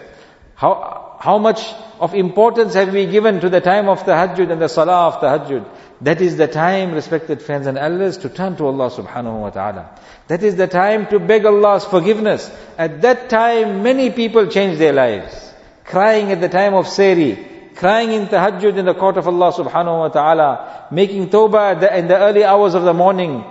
How, 0.54 1.16
how 1.18 1.38
much 1.38 1.64
of 1.98 2.14
importance 2.14 2.74
have 2.74 2.92
we 2.92 3.06
given 3.06 3.40
to 3.40 3.48
the 3.48 3.62
time 3.62 3.88
of 3.88 4.00
tahajjud 4.00 4.52
and 4.52 4.60
the 4.60 4.68
salah 4.68 5.06
of 5.06 5.20
tahajjud? 5.20 5.66
That 6.02 6.20
is 6.20 6.36
the 6.36 6.48
time, 6.48 6.92
respected 6.92 7.40
friends 7.40 7.66
and 7.66 7.78
elders, 7.78 8.18
to 8.18 8.28
turn 8.28 8.56
to 8.56 8.66
Allah 8.66 8.90
subhanahu 8.90 9.40
wa 9.40 9.48
ta'ala. 9.48 9.98
That 10.28 10.42
is 10.42 10.56
the 10.56 10.66
time 10.66 11.06
to 11.06 11.18
beg 11.18 11.46
Allah's 11.46 11.86
forgiveness. 11.86 12.50
At 12.76 13.00
that 13.00 13.30
time, 13.30 13.82
many 13.82 14.10
people 14.10 14.46
change 14.48 14.76
their 14.76 14.92
lives. 14.92 15.54
Crying 15.84 16.30
at 16.30 16.42
the 16.42 16.50
time 16.50 16.74
of 16.74 16.88
seri, 16.88 17.70
crying 17.74 18.12
in 18.12 18.26
tahajjud 18.26 18.76
in 18.76 18.84
the 18.84 18.94
court 18.94 19.16
of 19.16 19.26
Allah 19.26 19.50
subhanahu 19.54 19.98
wa 19.98 20.08
ta'ala, 20.08 20.88
making 20.90 21.30
tawbah 21.30 21.90
in 21.96 22.06
the 22.06 22.18
early 22.18 22.44
hours 22.44 22.74
of 22.74 22.82
the 22.82 22.92
morning, 22.92 23.44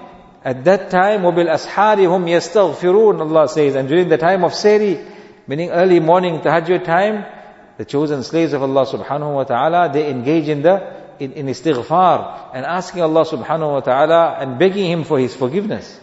at 0.44 0.64
that 0.64 0.90
time, 0.90 1.22
وَبِالْأَسْحَارِ 1.22 1.96
هُمْ 1.96 2.28
يَسْتَغْفِرُونَ 2.28 3.20
Allah 3.20 3.48
says, 3.48 3.74
and 3.74 3.88
during 3.88 4.08
the 4.08 4.18
time 4.18 4.44
of 4.44 4.52
Seri, 4.52 5.00
meaning 5.46 5.70
early 5.70 6.00
morning, 6.00 6.40
tahajjud 6.40 6.84
time, 6.84 7.24
the 7.78 7.84
chosen 7.84 8.22
slaves 8.22 8.52
of 8.52 8.62
Allah 8.62 8.86
subhanahu 8.86 9.34
wa 9.34 9.44
ta'ala, 9.44 9.90
they 9.92 10.10
engage 10.10 10.48
in 10.48 10.60
the, 10.60 11.02
in, 11.18 11.32
in 11.32 11.46
istighfar, 11.46 12.50
and 12.54 12.66
asking 12.66 13.02
Allah 13.02 13.24
subhanahu 13.24 13.72
wa 13.72 13.80
ta'ala, 13.80 14.36
and 14.38 14.58
begging 14.58 14.90
Him 14.90 15.04
for 15.04 15.18
His 15.18 15.34
forgiveness. 15.34 15.98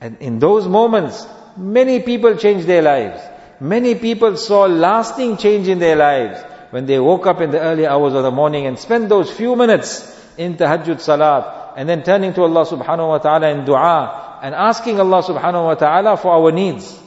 And 0.00 0.18
in 0.18 0.40
those 0.40 0.66
moments, 0.66 1.24
many 1.56 2.00
people 2.00 2.36
changed 2.36 2.66
their 2.66 2.82
lives. 2.82 3.22
Many 3.60 3.94
people 3.94 4.36
saw 4.36 4.64
lasting 4.64 5.36
change 5.36 5.68
in 5.68 5.78
their 5.78 5.94
lives 5.94 6.42
when 6.70 6.86
they 6.86 6.98
woke 6.98 7.28
up 7.28 7.40
in 7.40 7.52
the 7.52 7.60
early 7.60 7.86
hours 7.86 8.14
of 8.14 8.24
the 8.24 8.32
morning 8.32 8.66
and 8.66 8.76
spent 8.76 9.08
those 9.08 9.30
few 9.30 9.54
minutes 9.54 10.10
in 10.36 10.56
tahajjud 10.56 11.00
salat, 11.00 11.57
and 11.75 11.87
then 11.87 12.03
turning 12.03 12.33
to 12.33 12.43
Allah 12.43 12.65
subhanahu 12.65 13.07
wa 13.07 13.17
ta'ala 13.17 13.49
in 13.49 13.65
dua 13.65 14.39
and 14.41 14.55
asking 14.55 14.99
Allah 14.99 15.23
subhanahu 15.23 15.65
wa 15.65 15.75
ta'ala 15.75 16.17
for 16.17 16.31
our 16.31 16.51
needs. 16.51 16.97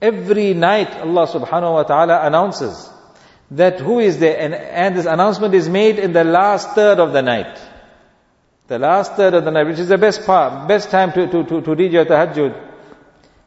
Every 0.00 0.54
night 0.54 0.92
Allah 0.94 1.26
subhanahu 1.26 1.72
wa 1.74 1.82
ta'ala 1.82 2.26
announces 2.26 2.88
that 3.50 3.80
who 3.80 3.98
is 3.98 4.18
there 4.18 4.38
and, 4.38 4.54
and 4.54 4.96
this 4.96 5.06
announcement 5.06 5.54
is 5.54 5.68
made 5.68 5.98
in 5.98 6.12
the 6.12 6.24
last 6.24 6.70
third 6.70 6.98
of 7.00 7.12
the 7.12 7.22
night. 7.22 7.60
The 8.68 8.78
last 8.78 9.14
third 9.14 9.34
of 9.34 9.44
the 9.44 9.50
night, 9.50 9.66
which 9.66 9.80
is 9.80 9.88
the 9.88 9.98
best 9.98 10.24
part, 10.24 10.68
best 10.68 10.90
time 10.90 11.12
to, 11.12 11.26
to, 11.26 11.44
to, 11.44 11.60
to 11.60 11.74
read 11.74 11.92
your 11.92 12.04
tahajjud. 12.04 12.68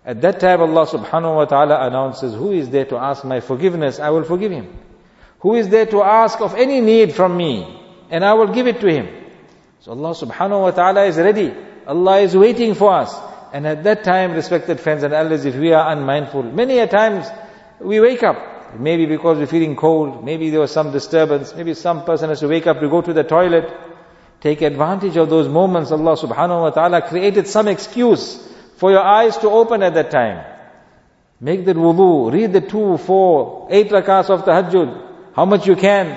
At 0.05 0.21
that 0.21 0.41
time 0.41 0.59
Allah 0.59 0.85
subhanahu 0.85 1.35
wa 1.35 1.45
ta'ala 1.45 1.87
announces, 1.87 2.33
who 2.33 2.51
is 2.51 2.69
there 2.69 2.85
to 2.85 2.97
ask 2.97 3.23
my 3.23 3.39
forgiveness? 3.39 3.99
I 3.99 4.09
will 4.09 4.25
forgive 4.25 4.51
him. 4.51 4.77
Who 5.39 5.55
is 5.55 5.69
there 5.69 5.85
to 5.85 6.03
ask 6.03 6.41
of 6.41 6.55
any 6.55 6.81
need 6.81 7.13
from 7.13 7.37
me? 7.37 7.79
And 8.09 8.25
I 8.25 8.33
will 8.33 8.53
give 8.53 8.67
it 8.67 8.81
to 8.81 8.87
him. 8.87 9.22
So 9.83 9.91
Allah 9.91 10.11
subhanahu 10.15 10.61
wa 10.61 10.71
ta'ala 10.71 11.03
is 11.03 11.17
ready. 11.17 11.53
Allah 11.85 12.19
is 12.21 12.37
waiting 12.37 12.73
for 12.73 12.93
us. 12.93 13.13
And 13.51 13.67
at 13.67 13.83
that 13.83 14.05
time, 14.05 14.31
respected 14.31 14.79
friends 14.79 15.03
and 15.03 15.13
elders, 15.13 15.43
if 15.43 15.55
we 15.57 15.73
are 15.73 15.91
unmindful, 15.91 16.43
many 16.43 16.79
a 16.79 16.87
times 16.87 17.27
we 17.81 17.99
wake 17.99 18.23
up. 18.23 18.79
Maybe 18.79 19.05
because 19.05 19.39
we're 19.39 19.45
feeling 19.45 19.75
cold, 19.75 20.23
maybe 20.23 20.51
there 20.51 20.61
was 20.61 20.71
some 20.71 20.93
disturbance, 20.93 21.53
maybe 21.53 21.73
some 21.73 22.05
person 22.05 22.29
has 22.29 22.39
to 22.39 22.47
wake 22.47 22.65
up 22.65 22.79
to 22.79 22.87
go 22.87 23.01
to 23.01 23.11
the 23.11 23.25
toilet. 23.25 23.69
Take 24.39 24.61
advantage 24.61 25.17
of 25.17 25.29
those 25.29 25.49
moments. 25.49 25.91
Allah 25.91 26.15
subhanahu 26.15 26.61
wa 26.61 26.69
ta'ala 26.69 27.01
created 27.01 27.49
some 27.49 27.67
excuse 27.67 28.39
for 28.77 28.89
your 28.89 29.03
eyes 29.03 29.35
to 29.39 29.49
open 29.49 29.83
at 29.83 29.95
that 29.95 30.11
time. 30.11 30.45
Make 31.41 31.65
the 31.65 31.73
wudu, 31.73 32.31
read 32.31 32.53
the 32.53 32.61
two, 32.61 32.95
four, 32.99 33.67
eight 33.69 33.89
rakats 33.89 34.29
of 34.29 34.45
the 34.45 34.51
tahajjud, 34.51 35.33
how 35.35 35.43
much 35.43 35.67
you 35.67 35.75
can, 35.75 36.07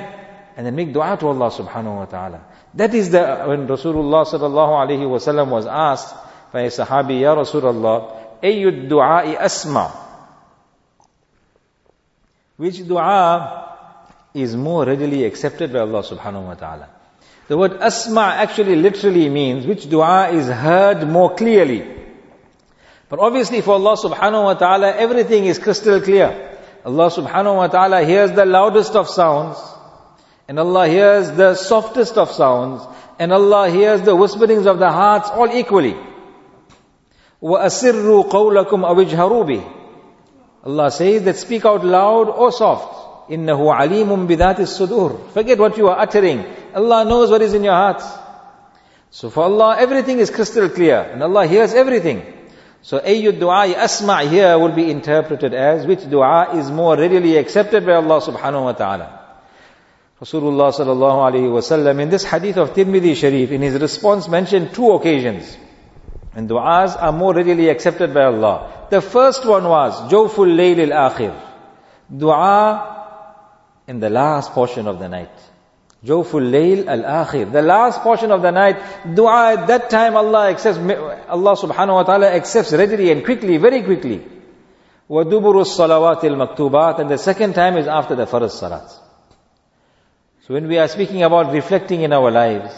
and 0.57 0.65
then 0.65 0.77
make 0.77 0.93
dua 0.93 1.17
to 1.19 1.27
Allah 1.27 1.51
subhanahu 1.51 1.97
wa 1.97 2.05
ta'ala. 2.05 2.56
That 2.77 2.95
is 2.95 3.11
the, 3.11 3.45
when 3.47 3.67
Rasulullah 3.67 4.27
sallallahu 4.27 4.87
alayhi 4.87 5.09
wasallam 5.09 5.49
was 5.49 5.67
asked 5.67 6.15
by 6.53 6.63
a 6.63 6.69
sahabi, 6.69 7.21
Ya 7.21 7.35
Rasulullah, 7.35 8.41
ayyud 8.43 8.89
du'a'i 8.89 9.35
asma. 9.37 9.91
Which 12.59 12.87
dua 12.87 13.77
is 14.35 14.55
more 14.55 14.85
readily 14.85 15.25
accepted 15.25 15.73
by 15.73 15.81
Allah 15.81 16.03
subhanahu 16.03 16.47
wa 16.47 16.55
ta'ala? 16.55 16.89
The 17.49 17.57
word 17.57 17.81
asma 17.81 18.35
actually 18.45 18.77
literally 18.77 19.29
means 19.31 19.67
which 19.67 19.89
dua 19.89 20.29
is 20.31 20.47
heard 20.47 21.09
more 21.09 21.35
clearly. 21.35 21.87
But 23.09 23.21
obviously 23.21 23.63
for 23.63 23.75
Allah 23.75 23.97
subhanahu 23.97 24.45
wa 24.45 24.55
ta'ala, 24.55 24.97
everything 24.97 25.47
is 25.47 25.59
crystal 25.59 26.01
clear. 26.01 26.59
Allah 26.85 27.11
subhanahu 27.11 27.57
wa 27.57 27.67
ta'ala 27.69 28.05
hears 28.05 28.33
the 28.33 28.45
loudest 28.45 28.97
of 28.97 29.09
sounds, 29.09 29.59
and 30.52 30.60
Allah 30.60 30.86
hears 30.86 31.32
the 31.32 31.56
softest 31.56 32.18
of 32.18 32.30
sounds. 32.30 32.82
And 33.18 33.32
Allah 33.32 33.70
hears 33.70 34.02
the 34.02 34.14
whisperings 34.14 34.66
of 34.66 34.80
the 34.80 34.92
hearts 34.92 35.30
all 35.30 35.50
equally. 35.50 35.96
وَأَسِرُّوا 37.42 38.30
قَوْلَكُمْ 38.30 38.84
أَوِجْهَرُوا 38.84 39.46
بِهِ 39.46 39.74
Allah 40.66 40.92
says 40.92 41.24
that 41.24 41.38
speak 41.38 41.64
out 41.66 41.86
loud 41.86 42.28
or 42.28 42.52
soft. 42.52 43.30
إِنَّهُ 43.30 43.56
عَلِيمٌ 43.56 44.28
بِذَاتِ 44.28 44.58
الصُّدُورِ 44.58 45.32
Forget 45.32 45.58
what 45.58 45.78
you 45.78 45.88
are 45.88 45.98
uttering. 45.98 46.46
Allah 46.76 47.06
knows 47.06 47.32
what 47.32 47.42
is 47.42 47.54
in 47.54 47.64
your 47.64 47.74
hearts. 47.74 48.06
So 49.10 49.30
for 49.30 49.44
Allah, 49.44 49.78
everything 49.80 50.20
is 50.20 50.30
crystal 50.30 50.68
clear. 50.68 51.00
And 51.00 51.24
Allah 51.24 51.48
hears 51.48 51.74
everything. 51.74 52.24
So 52.82 53.00
ayyud 53.00 53.40
dua 53.40 53.68
asma' 53.68 54.28
here 54.28 54.60
will 54.60 54.74
be 54.74 54.92
interpreted 54.92 55.54
as 55.54 55.88
which 55.88 56.10
dua 56.10 56.58
is 56.58 56.70
more 56.70 56.98
readily 56.98 57.38
accepted 57.38 57.86
by 57.86 57.94
Allah 57.94 58.20
subhanahu 58.20 58.64
wa 58.66 58.74
ta'ala. 58.74 59.15
Rasulullah 60.22 60.72
sallallahu 60.72 61.32
alayhi 61.32 61.50
wasallam 61.50 62.00
in 62.00 62.10
this 62.10 62.24
hadith 62.24 62.58
of 62.58 62.74
Tirmidhi 62.74 63.16
Sharif, 63.16 63.52
in 63.52 63.62
his 63.62 63.82
response 63.82 64.28
mentioned 64.28 64.74
two 64.74 64.92
occasions. 64.92 65.58
And 66.34 66.48
du'as 66.48 66.96
are 67.02 67.12
more 67.12 67.34
readily 67.34 67.70
accepted 67.70 68.14
by 68.14 68.26
Allah. 68.26 68.88
The 68.90 69.02
first 69.02 69.46
one 69.46 69.64
was, 69.64 70.12
Jawful 70.12 70.56
Layl 70.56 70.92
al-Akhir. 70.92 71.36
Dua 72.16 72.92
in 73.88 74.00
the 74.00 74.10
last 74.10 74.52
portion 74.52 74.88
of 74.88 75.00
the 75.00 75.10
night. 75.10 75.32
Jawful 76.06 76.42
Layl 76.42 76.88
al-Akhir. 76.88 77.52
The 77.52 77.62
last 77.62 78.02
portion 78.02 78.32
of 78.32 78.42
the 78.42 78.52
night, 78.52 78.78
dua 79.16 79.54
at 79.54 79.68
that 79.68 79.90
time 79.90 80.16
Allah 80.16 80.50
accepts, 80.50 80.78
Allah 80.78 81.56
subhanahu 81.56 81.94
wa 81.94 82.04
ta'ala 82.04 82.28
accepts 82.28 82.74
readily 82.74 83.12
and 83.12 83.24
quickly, 83.26 83.58
very 83.58 83.84
quickly. 83.84 84.26
وَدُبُرُ 85.10 85.56
الصَّلَوَاتِ 85.66 86.22
الْمَكْتُوبَاتِ 86.22 87.00
And 87.00 87.10
the 87.10 87.18
second 87.18 87.54
time 87.54 87.78
is 87.78 87.88
after 87.88 88.16
the 88.16 88.26
first 88.26 88.62
salats. 88.62 88.98
So 90.47 90.55
when 90.55 90.69
we 90.69 90.79
are 90.79 90.87
speaking 90.87 91.25
about 91.25 91.53
reflecting 91.53 92.03
in 92.03 92.13
our 92.13 92.31
lives, 92.31 92.73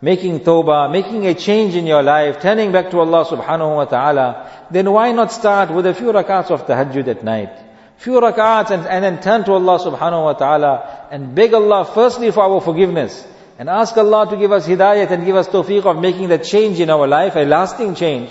making 0.00 0.40
tawbah, 0.40 0.90
making 0.90 1.26
a 1.26 1.34
change 1.34 1.74
in 1.74 1.86
your 1.86 2.02
life, 2.02 2.40
turning 2.40 2.72
back 2.72 2.90
to 2.92 2.98
Allah 3.00 3.26
subhanahu 3.26 3.76
wa 3.76 3.84
ta'ala, 3.84 4.66
then 4.70 4.90
why 4.90 5.12
not 5.12 5.30
start 5.30 5.70
with 5.70 5.84
a 5.84 5.92
few 5.92 6.12
rakats 6.12 6.50
of 6.50 6.66
tahajjud 6.66 7.08
at 7.08 7.22
night? 7.22 7.50
Few 7.98 8.18
rakats 8.18 8.70
and, 8.70 8.86
and 8.86 9.04
then 9.04 9.20
turn 9.20 9.44
to 9.44 9.52
Allah 9.52 9.78
subhanahu 9.78 10.24
wa 10.24 10.32
ta'ala 10.32 11.08
and 11.10 11.34
beg 11.34 11.52
Allah 11.52 11.84
firstly 11.84 12.30
for 12.30 12.40
our 12.40 12.58
forgiveness 12.62 13.26
and 13.58 13.68
ask 13.68 13.94
Allah 13.98 14.30
to 14.30 14.38
give 14.38 14.52
us 14.52 14.66
hidayat 14.66 15.10
and 15.10 15.26
give 15.26 15.36
us 15.36 15.46
tawfiq 15.46 15.84
of 15.84 16.00
making 16.00 16.30
that 16.30 16.44
change 16.44 16.80
in 16.80 16.88
our 16.88 17.06
life, 17.06 17.36
a 17.36 17.44
lasting 17.44 17.96
change. 17.96 18.30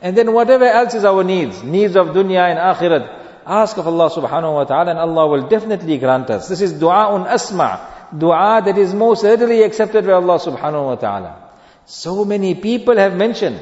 And 0.00 0.16
then 0.16 0.32
whatever 0.32 0.64
else 0.64 0.94
is 0.94 1.04
our 1.04 1.24
needs, 1.24 1.64
needs 1.64 1.96
of 1.96 2.14
dunya 2.14 2.46
and 2.54 2.60
akhirat, 2.60 3.18
ask 3.44 3.76
of 3.78 3.88
Allah 3.88 4.08
subhanahu 4.10 4.54
wa 4.54 4.62
ta'ala 4.62 4.90
and 4.92 5.00
Allah 5.00 5.26
will 5.26 5.48
definitely 5.48 5.98
grant 5.98 6.30
us. 6.30 6.46
This 6.46 6.60
is 6.60 6.74
du'a'un 6.74 7.26
asma' 7.26 7.97
dua 8.16 8.62
that 8.64 8.78
is 8.78 8.94
most 8.94 9.24
readily 9.24 9.62
accepted 9.62 10.06
by 10.06 10.12
Allah 10.12 10.38
subhanahu 10.38 10.86
wa 10.86 10.94
ta'ala. 10.96 11.50
So 11.86 12.24
many 12.24 12.54
people 12.54 12.96
have 12.96 13.16
mentioned, 13.16 13.60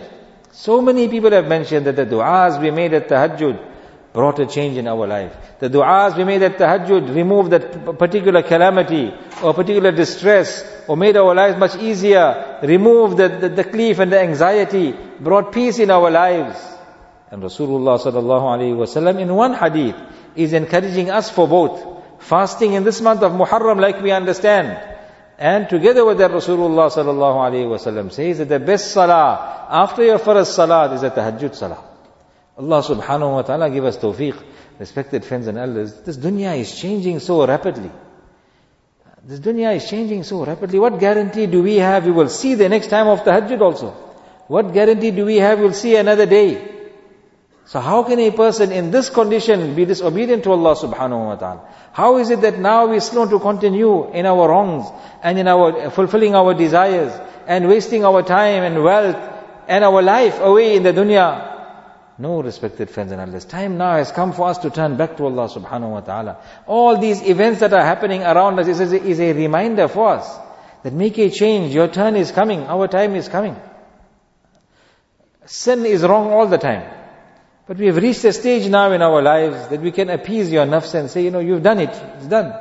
so 0.51 0.83
many 0.83 1.09
people 1.09 1.31
have 1.31 1.47
mentioned 1.47 1.87
that 1.87 1.97
the 1.97 2.07
du'as 2.07 2.61
we 2.61 2.71
made 2.71 2.93
at 2.93 3.09
tahajjud 3.09 3.75
brought 4.13 4.39
a 4.39 4.47
change 4.47 4.77
in 4.77 4.89
our 4.89 5.07
life. 5.07 5.37
The 5.61 5.71
du'as 5.71 6.17
we 6.17 6.25
made 6.25 6.43
at 6.43 6.59
tahajjud 6.59 7.15
removed 7.15 7.51
that 7.51 7.99
particular 7.99 8.43
calamity 8.43 9.13
or 9.43 9.55
particular 9.55 9.93
distress 9.93 10.65
or 10.89 10.97
made 10.97 11.17
our 11.17 11.35
lives 11.35 11.59
much 11.59 11.77
easier, 11.77 12.59
removed 12.63 13.17
the, 13.17 13.29
the, 13.29 13.49
the 13.49 13.65
cliff 13.65 13.99
and 13.99 14.11
the 14.13 14.21
anxiety, 14.21 14.93
brought 15.21 15.53
peace 15.53 15.79
in 15.79 15.91
our 15.91 16.11
lives. 16.11 16.59
And 17.31 17.43
Rasulullah 17.43 17.99
sallallahu 18.01 18.47
alayhi 18.57 18.77
wasallam 18.77 19.21
in 19.21 19.35
one 19.35 19.55
hadith 19.55 19.97
is 20.35 20.53
encouraging 20.53 21.11
us 21.11 21.31
for 21.31 21.47
both 21.47 21.96
fasting 22.27 22.73
in 22.75 22.85
this 22.85 23.01
month 23.01 23.23
of 23.23 23.33
Muharram 23.33 23.81
like 23.81 24.01
we 24.03 24.11
understand. 24.11 24.79
And 25.39 25.69
together 25.69 26.05
with 26.05 26.19
that 26.19 26.31
Rasulullah 26.31 26.91
sallallahu 26.91 27.39
alayhi 27.47 27.69
wasallam 27.69 28.11
says 28.11 28.39
that 28.39 28.49
the 28.49 28.59
best 28.59 28.93
salah 28.93 29.67
after 29.71 30.03
your 30.03 30.19
first 30.19 30.55
salah 30.55 30.93
is 30.95 31.03
a 31.03 31.11
tahajjud 31.11 31.55
salah. 31.55 31.83
Allah 32.59 32.83
subhanahu 32.83 33.33
wa 33.33 33.43
ta'ala 33.43 33.71
give 33.71 33.85
us 33.85 33.99
tawfiq. 33.99 34.43
Respected 34.79 35.25
friends 35.25 35.47
and 35.47 35.57
elders, 35.57 35.95
this 36.03 36.17
dunya 36.17 36.59
is 36.59 36.79
changing 36.79 37.19
so 37.21 37.47
rapidly. 37.47 37.91
This 39.25 39.41
dunya 39.41 39.75
is 39.77 39.89
changing 39.89 40.23
so 40.23 40.45
rapidly. 40.45 40.79
What 40.79 41.01
guarantee 41.01 41.47
do 41.47 41.63
we 41.63 41.77
have 41.77 42.05
we 42.05 42.13
will 42.13 42.29
see 42.29 42.55
the 42.55 42.69
next 42.69 42.89
time 42.89 43.09
of 43.09 43.25
the 43.25 43.33
Hajj 43.33 43.61
also? 43.61 43.91
What 44.49 44.73
guarantee 44.73 45.11
do 45.11 45.25
we 45.25 45.37
have 45.37 45.59
we'll 45.59 45.73
see 45.73 45.97
another 45.97 46.27
day? 46.27 46.76
So 47.67 47.81
how 47.81 48.05
can 48.05 48.21
a 48.21 48.31
person 48.31 48.71
in 48.71 48.93
this 48.93 49.11
condition 49.11 49.75
be 49.75 49.85
disobedient 49.85 50.45
to 50.45 50.53
Allah 50.53 50.77
subhanahu 50.77 51.27
wa 51.27 51.35
ta'ala? 51.35 51.69
How 51.93 52.19
is 52.19 52.31
it 52.31 52.41
that 52.43 52.61
now 52.61 52.87
we 52.87 53.01
slow 53.01 53.29
to 53.29 53.41
continue 53.41 54.13
in 54.13 54.25
our 54.25 54.49
wrongs 54.49 54.87
and 55.21 55.37
in 55.37 55.49
our 55.49 55.91
fulfilling 55.91 56.37
our 56.37 56.55
desires 56.55 57.13
and 57.49 57.67
wasting 57.67 58.05
our 58.05 58.23
time 58.23 58.63
and 58.63 58.85
wealth 58.85 59.17
and 59.67 59.83
our 59.83 60.01
life 60.01 60.39
away 60.39 60.77
in 60.77 60.85
the 60.85 60.93
dunya? 60.93 61.55
No, 62.19 62.41
respected 62.41 62.89
friends 62.89 63.11
and 63.11 63.21
elders. 63.21 63.45
Time 63.45 63.77
now 63.77 63.97
has 63.97 64.13
come 64.13 64.33
for 64.33 64.49
us 64.49 64.59
to 64.59 64.71
turn 64.71 64.97
back 64.97 65.17
to 65.17 65.25
Allah 65.25 65.49
subhanahu 65.49 65.91
wa 65.91 66.01
ta'ala. 66.01 66.37
All 66.69 66.97
these 66.99 67.21
events 67.23 67.61
that 67.61 67.73
are 67.73 67.83
happening 67.83 68.23
around 68.23 68.61
us 68.61 68.69
is 68.69 68.93
is 68.93 69.19
a 69.19 69.33
reminder 69.33 69.89
for 69.89 70.11
us 70.11 70.39
that 70.85 70.93
make 70.93 71.19
a 71.19 71.31
change. 71.31 71.75
Your 71.75 71.89
turn 71.89 72.15
is 72.15 72.31
coming. 72.31 72.61
Our 72.61 72.87
time 72.87 73.17
is 73.17 73.29
coming. 73.29 73.57
Sin 75.47 75.85
is 75.85 76.03
wrong 76.05 76.31
all 76.31 76.47
the 76.47 76.59
time. 76.59 76.96
But 77.67 77.79
we 77.79 77.87
have 77.87 77.97
reached 77.97 78.25
a 78.25 78.33
stage 78.33 78.69
now 78.69 78.93
in 78.93 79.03
our 79.03 79.21
lives 79.21 79.69
that 79.69 79.81
we 79.81 79.91
can 79.91 80.09
appease 80.09 80.53
your 80.53 80.65
nafs 80.67 80.95
and 80.95 81.11
say, 81.11 81.25
you 81.25 81.33
know, 81.33 81.41
you've 81.41 81.65
done 81.65 81.81
it. 81.81 81.91
It's 81.91 82.27
done. 82.27 82.55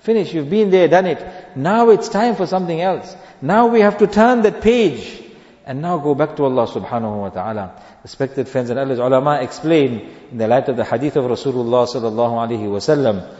Finish. 0.00 0.34
You've 0.34 0.50
been 0.50 0.70
there, 0.70 0.88
done 0.88 1.06
it. 1.06 1.56
Now 1.56 1.90
it's 1.90 2.08
time 2.08 2.34
for 2.34 2.46
something 2.46 2.80
else. 2.80 3.14
Now 3.40 3.68
we 3.68 3.80
have 3.80 3.98
to 3.98 4.08
turn 4.08 4.42
that 4.42 4.60
page 4.60 5.22
and 5.64 5.80
now 5.80 5.98
go 5.98 6.16
back 6.16 6.34
to 6.36 6.44
Allah 6.44 6.66
subhanahu 6.66 7.20
wa 7.20 7.28
ta'ala. 7.28 7.80
Respected 8.02 8.48
friends 8.48 8.70
and 8.70 8.80
elders, 8.80 8.98
ulama 8.98 9.40
explain 9.42 10.10
in 10.32 10.38
the 10.38 10.48
light 10.48 10.68
of 10.68 10.76
the 10.76 10.84
hadith 10.84 11.14
of 11.14 11.24
Rasulullah 11.24 11.86
sallallahu 11.86 12.34
alaihi 12.42 12.66
wasallam 12.66 13.32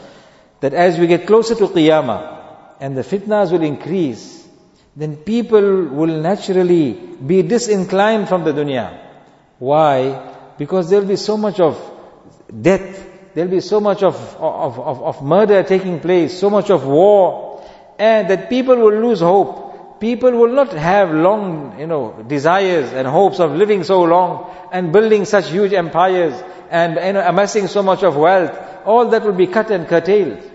that 0.61 0.73
as 0.73 1.01
we 1.01 1.09
get 1.09 1.27
closer 1.27 1.57
to 1.57 1.67
Qiyamah 1.67 2.77
and 2.79 2.97
the 2.97 3.03
fitnas 3.03 3.51
will 3.51 3.63
increase, 3.63 4.47
then 4.95 5.17
people 5.17 5.61
will 5.61 6.21
naturally 6.21 6.93
be 6.93 7.43
disinclined 7.43 8.29
from 8.29 8.45
the 8.45 8.53
dunya. 8.53 9.01
Why? 9.59 10.32
Because 10.63 10.89
there'll 10.89 11.09
be 11.09 11.17
so 11.17 11.37
much 11.37 11.59
of 11.59 11.75
death, 12.61 13.05
there'll 13.35 13.51
be 13.51 13.59
so 13.59 13.81
much 13.81 14.05
of, 14.05 14.15
of, 14.37 14.79
of, 14.79 15.03
of 15.03 15.23
murder 15.25 15.65
taking 15.65 15.99
place, 15.99 16.39
so 16.39 16.51
much 16.51 16.71
of 16.71 16.87
war, 16.87 17.67
and 17.99 18.31
that 18.31 18.49
people 18.49 18.77
will 18.77 18.95
lose 18.95 19.19
hope. 19.19 19.99
People 19.99 20.31
will 20.31 20.55
not 20.55 20.73
have 20.73 21.11
long, 21.11 21.81
you 21.81 21.89
know, 21.89 22.25
desires 22.29 22.93
and 22.93 23.09
hopes 23.09 23.41
of 23.41 23.51
living 23.57 23.83
so 23.83 24.05
long 24.05 24.55
and 24.71 24.93
building 24.93 25.25
such 25.25 25.51
huge 25.51 25.73
empires 25.73 26.41
and 26.71 26.95
you 26.95 27.13
know, 27.15 27.27
amassing 27.27 27.67
so 27.67 27.83
much 27.83 28.05
of 28.05 28.15
wealth. 28.15 28.57
All 28.85 29.09
that 29.09 29.25
will 29.25 29.33
be 29.33 29.49
cut 29.49 29.73
and 29.73 29.89
curtailed. 29.89 30.49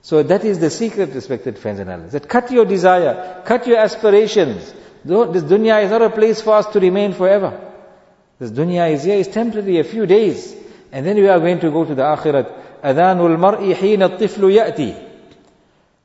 So 0.00 0.22
that 0.22 0.42
is 0.46 0.58
the 0.58 0.70
secret, 0.70 1.10
respected 1.10 1.58
friends 1.58 1.80
and 1.80 1.90
allies. 1.90 2.12
That 2.12 2.30
cut 2.30 2.50
your 2.50 2.64
desire, 2.64 3.42
cut 3.44 3.66
your 3.66 3.76
aspirations. 3.76 4.72
This 5.04 5.42
dunya 5.42 5.84
is 5.84 5.90
not 5.90 6.00
a 6.00 6.08
place 6.08 6.40
for 6.40 6.54
us 6.54 6.66
to 6.68 6.80
remain 6.80 7.12
forever. 7.12 7.72
This 8.39 8.51
dunya 8.51 8.91
is 8.91 9.03
here, 9.03 9.17
is 9.17 9.27
temporary, 9.27 9.79
a 9.79 9.83
few 9.83 10.05
days. 10.05 10.55
And 10.91 11.05
then 11.05 11.17
we 11.17 11.27
are 11.27 11.39
going 11.39 11.59
to 11.59 11.69
go 11.71 11.85
to 11.85 11.93
the 11.95 12.03
akhirat. 12.03 12.59
أذان 12.83 13.19
المرء 13.19 13.73
حين 13.73 14.03
الطفل 14.03 14.51
يأتي 14.51 14.93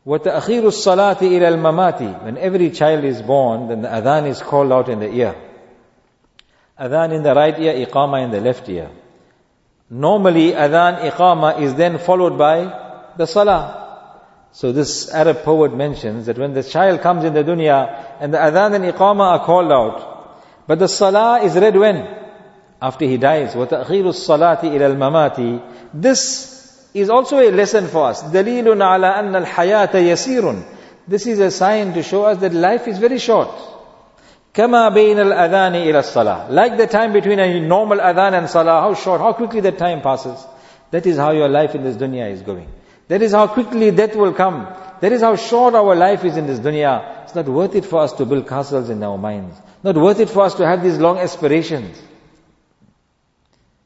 وتأخير 0.06 0.66
الصلاة 0.66 1.22
إلى 1.22 1.48
الممات 1.48 2.24
When 2.24 2.36
every 2.36 2.70
child 2.70 3.04
is 3.04 3.22
born, 3.22 3.68
then 3.68 3.82
the 3.82 3.88
adhan 3.88 4.26
is 4.26 4.42
called 4.42 4.72
out 4.72 4.88
in 4.88 4.98
the 4.98 5.08
ear. 5.08 5.34
Adhan 6.78 7.14
in 7.14 7.22
the 7.22 7.34
right 7.34 7.58
ear, 7.58 7.86
iqama 7.86 8.24
in 8.24 8.30
the 8.32 8.40
left 8.40 8.68
ear. 8.68 8.90
Normally, 9.88 10.52
adhan, 10.52 11.10
iqama 11.10 11.60
is 11.60 11.74
then 11.76 11.98
followed 11.98 12.36
by 12.36 13.12
the 13.16 13.26
salah. 13.26 13.82
So 14.50 14.72
this 14.72 15.12
Arab 15.12 15.42
poet 15.42 15.74
mentions 15.74 16.26
that 16.26 16.38
when 16.38 16.54
the 16.54 16.62
child 16.62 17.00
comes 17.00 17.24
in 17.24 17.34
the 17.34 17.44
dunya 17.44 18.16
and 18.20 18.34
the 18.34 18.38
adhan 18.38 18.74
and 18.74 18.84
iqama 18.84 19.38
are 19.38 19.44
called 19.44 19.72
out, 19.72 20.07
but 20.68 20.78
the 20.78 20.88
salah 20.88 21.42
is 21.42 21.54
read 21.54 21.76
when? 21.76 22.06
After 22.80 23.04
he 23.04 23.16
dies. 23.16 23.54
وَتَأْخِيرُ 23.54 24.04
الصَّلَاةِ 24.04 24.60
إِلَى 24.60 24.96
الْمَمَاتِ 24.96 25.62
This 25.94 26.88
is 26.94 27.10
also 27.10 27.38
a 27.38 27.50
lesson 27.50 27.88
for 27.88 28.06
us. 28.08 28.22
دَلِيلٌ 28.22 28.64
عَلَى 28.64 29.16
أَنَّ 29.22 29.44
الْحَيَاةَ 29.44 29.92
يَسِيرٌ 29.92 30.64
This 31.08 31.26
is 31.26 31.38
a 31.38 31.50
sign 31.50 31.92
to 31.94 32.02
show 32.02 32.24
us 32.24 32.38
that 32.38 32.54
life 32.54 32.88
is 32.88 32.98
very 32.98 33.18
short. 33.18 33.50
كما 34.54 34.88
بين 34.88 35.18
الأذان 35.18 35.74
إلى 35.74 35.98
الصلاة 35.98 36.50
Like 36.50 36.76
the 36.76 36.86
time 36.86 37.12
between 37.12 37.40
a 37.40 37.60
normal 37.60 37.98
adhan 37.98 38.38
and 38.38 38.48
salah, 38.48 38.80
how 38.82 38.94
short, 38.94 39.20
how 39.20 39.32
quickly 39.32 39.60
that 39.60 39.78
time 39.78 40.00
passes. 40.00 40.38
That 40.92 41.06
is 41.06 41.16
how 41.16 41.32
your 41.32 41.48
life 41.48 41.74
in 41.74 41.82
this 41.82 41.96
dunya 41.96 42.30
is 42.30 42.42
going. 42.42 42.68
That 43.08 43.20
is 43.20 43.32
how 43.32 43.48
quickly 43.48 43.90
death 43.90 44.14
will 44.14 44.32
come. 44.32 44.68
That 45.01 45.11
is 45.11 45.21
how 45.21 45.35
short 45.35 45.75
our 45.75 45.95
life 45.95 46.25
is 46.25 46.35
in 46.35 46.47
this 46.47 46.59
dunya. 46.59 47.23
It's 47.23 47.35
not 47.35 47.47
worth 47.47 47.75
it 47.75 47.85
for 47.85 48.01
us 48.01 48.13
to 48.13 48.25
build 48.25 48.47
castles 48.47 48.89
in 48.89 49.01
our 49.01 49.17
minds. 49.17 49.55
Not 49.83 49.95
worth 49.95 50.19
it 50.19 50.29
for 50.29 50.43
us 50.43 50.55
to 50.55 50.65
have 50.65 50.83
these 50.83 50.97
long 50.97 51.17
aspirations. 51.17 52.01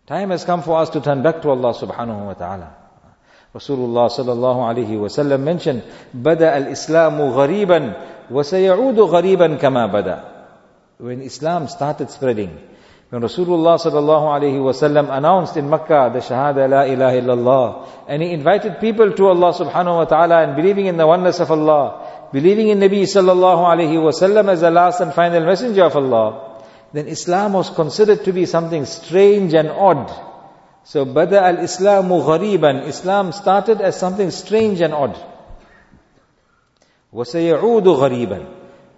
Time 0.07 0.31
has 0.31 0.43
come 0.43 0.63
for 0.63 0.79
us 0.79 0.89
to 0.91 1.01
turn 1.01 1.21
back 1.23 1.41
to 1.43 1.49
Allah 1.49 1.73
subhanahu 1.73 2.25
wa 2.25 2.33
ta'ala. 2.33 2.75
Rasulullah 3.53 4.09
sallallahu 4.09 4.65
alayhi 4.65 4.99
wa 4.99 5.07
sallam 5.07 5.41
mentioned, 5.43 5.83
Bada 6.15 6.51
al-Islamu 6.55 7.31
ghariban 7.37 8.29
wa 8.29 8.41
sayahudu 8.41 9.07
ghariban 9.07 9.59
kama 9.59 9.87
bada. 9.87 10.25
When 10.97 11.21
Islam 11.21 11.67
started 11.67 12.09
spreading, 12.09 12.57
when 13.12 13.22
Rasulullah 13.22 13.80
sallallahu 13.80 14.28
alaihi 14.36 14.60
wasallam 14.60 15.08
announced 15.10 15.56
in 15.56 15.70
Makkah 15.70 16.10
the 16.12 16.18
Shahada 16.18 16.68
la 16.68 16.82
ilaha 16.82 17.20
illallah, 17.20 17.88
and 18.06 18.22
he 18.22 18.32
invited 18.32 18.80
people 18.80 19.12
to 19.12 19.28
Allah 19.28 19.54
subhanahu 19.54 19.96
wa 19.96 20.04
ta'ala 20.04 20.42
and 20.42 20.56
believing 20.56 20.86
in 20.86 20.98
the 20.98 21.06
oneness 21.06 21.40
of 21.40 21.50
Allah, 21.50 22.28
believing 22.32 22.68
in 22.68 22.80
Nabi 22.80 23.04
sallallahu 23.04 23.64
alaihi 23.64 23.96
wasallam 23.96 24.50
as 24.52 24.60
the 24.60 24.70
last 24.70 25.00
and 25.00 25.14
final 25.14 25.42
messenger 25.42 25.84
of 25.84 25.96
Allah, 25.96 26.62
then 26.92 27.08
Islam 27.08 27.54
was 27.54 27.70
considered 27.70 28.24
to 28.24 28.32
be 28.34 28.44
something 28.44 28.84
strange 28.84 29.54
and 29.54 29.70
odd. 29.70 30.12
So 30.84 31.06
Bada 31.06 31.40
al-Islamu 31.40 32.22
ghariban, 32.24 32.88
Islam 32.88 33.32
started 33.32 33.80
as 33.80 33.98
something 33.98 34.30
strange 34.30 34.82
and 34.82 34.92
odd. 34.92 35.16
وَسَيَعُودُ 37.14 37.84
غَرِيبًا 37.84 38.46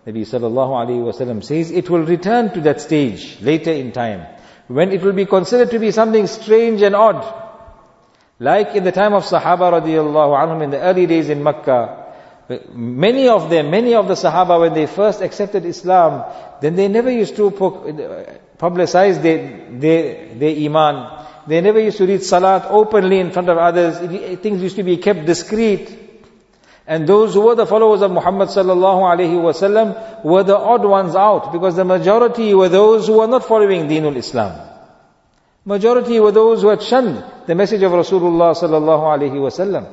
Nabi 0.05 0.21
sallallahu 0.21 0.85
alayhi 0.85 1.01
wasallam 1.01 1.43
says 1.43 1.71
it 1.71 1.89
will 1.89 2.03
return 2.03 2.53
to 2.53 2.61
that 2.61 2.79
stage 2.79 3.41
later 3.41 3.71
in 3.71 3.91
time 3.91 4.25
when 4.67 4.91
it 4.91 5.01
will 5.01 5.13
be 5.13 5.25
considered 5.25 5.71
to 5.71 5.79
be 5.79 5.91
something 5.91 6.27
strange 6.27 6.81
and 6.81 6.95
odd. 6.95 7.43
Like 8.39 8.75
in 8.75 8.83
the 8.83 8.91
time 8.91 9.13
of 9.13 9.23
Sahaba 9.23 9.81
radiallahu 9.81 10.37
anhum 10.37 10.63
in 10.63 10.69
the 10.69 10.79
early 10.79 11.05
days 11.07 11.29
in 11.29 11.41
Makkah, 11.41 12.03
many 12.73 13.27
of 13.29 13.49
them, 13.49 13.71
many 13.71 13.95
of 13.95 14.07
the 14.07 14.13
Sahaba 14.13 14.59
when 14.59 14.73
they 14.73 14.85
first 14.85 15.21
accepted 15.21 15.65
Islam, 15.65 16.23
then 16.61 16.75
they 16.75 16.87
never 16.87 17.09
used 17.09 17.35
to 17.37 17.49
publicize 17.49 19.21
their, 19.21 19.71
their, 19.71 20.35
their 20.35 20.55
iman. 20.65 21.27
They 21.47 21.61
never 21.61 21.79
used 21.79 21.97
to 21.97 22.05
read 22.05 22.23
salat 22.23 22.65
openly 22.69 23.19
in 23.19 23.31
front 23.31 23.49
of 23.49 23.57
others. 23.57 23.97
Things 24.39 24.61
used 24.61 24.75
to 24.75 24.83
be 24.83 24.97
kept 24.97 25.25
discreet. 25.25 26.04
And 26.87 27.07
those 27.07 27.33
who 27.33 27.41
were 27.41 27.55
the 27.55 27.65
followers 27.65 28.01
of 28.01 28.11
Muhammad 28.11 28.49
sallallahu 28.49 29.01
alaihi 29.11 29.41
wasallam 29.41 30.23
were 30.23 30.43
the 30.43 30.57
odd 30.57 30.85
ones 30.85 31.15
out 31.15 31.51
because 31.51 31.75
the 31.75 31.85
majority 31.85 32.53
were 32.53 32.69
those 32.69 33.07
who 33.07 33.17
were 33.17 33.27
not 33.27 33.43
following 33.43 33.87
Deenul 33.87 34.15
Islam. 34.15 34.69
Majority 35.65 36.19
were 36.19 36.31
those 36.31 36.61
who 36.61 36.69
had 36.69 36.83
shunned 36.83 37.23
the 37.47 37.55
message 37.55 37.81
of 37.81 37.91
Rasulullah 37.91 38.53
sallallahu 38.53 39.01
alaihi 39.17 39.33
wasallam. 39.33 39.91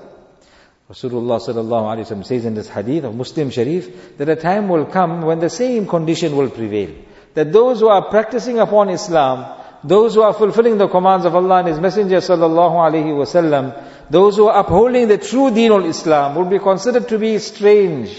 Rasulullah 0.91 1.41
sallallahu 1.41 1.97
alaihi 1.97 2.05
wasallam 2.05 2.27
says 2.27 2.45
in 2.45 2.55
this 2.55 2.69
hadith 2.69 3.05
of 3.05 3.15
Muslim 3.15 3.49
Sharif 3.49 4.19
that 4.19 4.29
a 4.29 4.37
time 4.37 4.69
will 4.69 4.85
come 4.85 5.23
when 5.23 5.41
the 5.41 5.49
same 5.49 5.87
condition 5.87 6.37
will 6.37 6.51
prevail. 6.51 6.95
That 7.33 7.53
those 7.53 7.81
who 7.81 7.89
are 7.89 8.11
practicing 8.11 8.59
upon 8.59 8.91
Islam 8.91 9.62
those 9.85 10.15
who 10.15 10.23
are 10.23 10.33
fulfilling 10.33 10.79
the 10.79 10.89
commands 10.89 11.25
of 11.25 11.35
Allah 11.35 11.59
and 11.59 11.69
His 11.69 11.81
Messenger 11.81 12.19
sallallahu 12.19 12.75
alaihi 12.75 13.13
wasallam, 13.13 13.75
those 14.11 14.37
who 14.37 14.47
are 14.47 14.61
upholding 14.61 15.09
the 15.09 15.19
true 15.19 15.51
deen 15.51 15.73
of 15.73 15.85
Islam 15.85 16.37
will 16.37 16.45
be 16.45 16.59
considered 16.59 17.09
to 17.09 17.19
be 17.19 17.39
strange. 17.39 18.17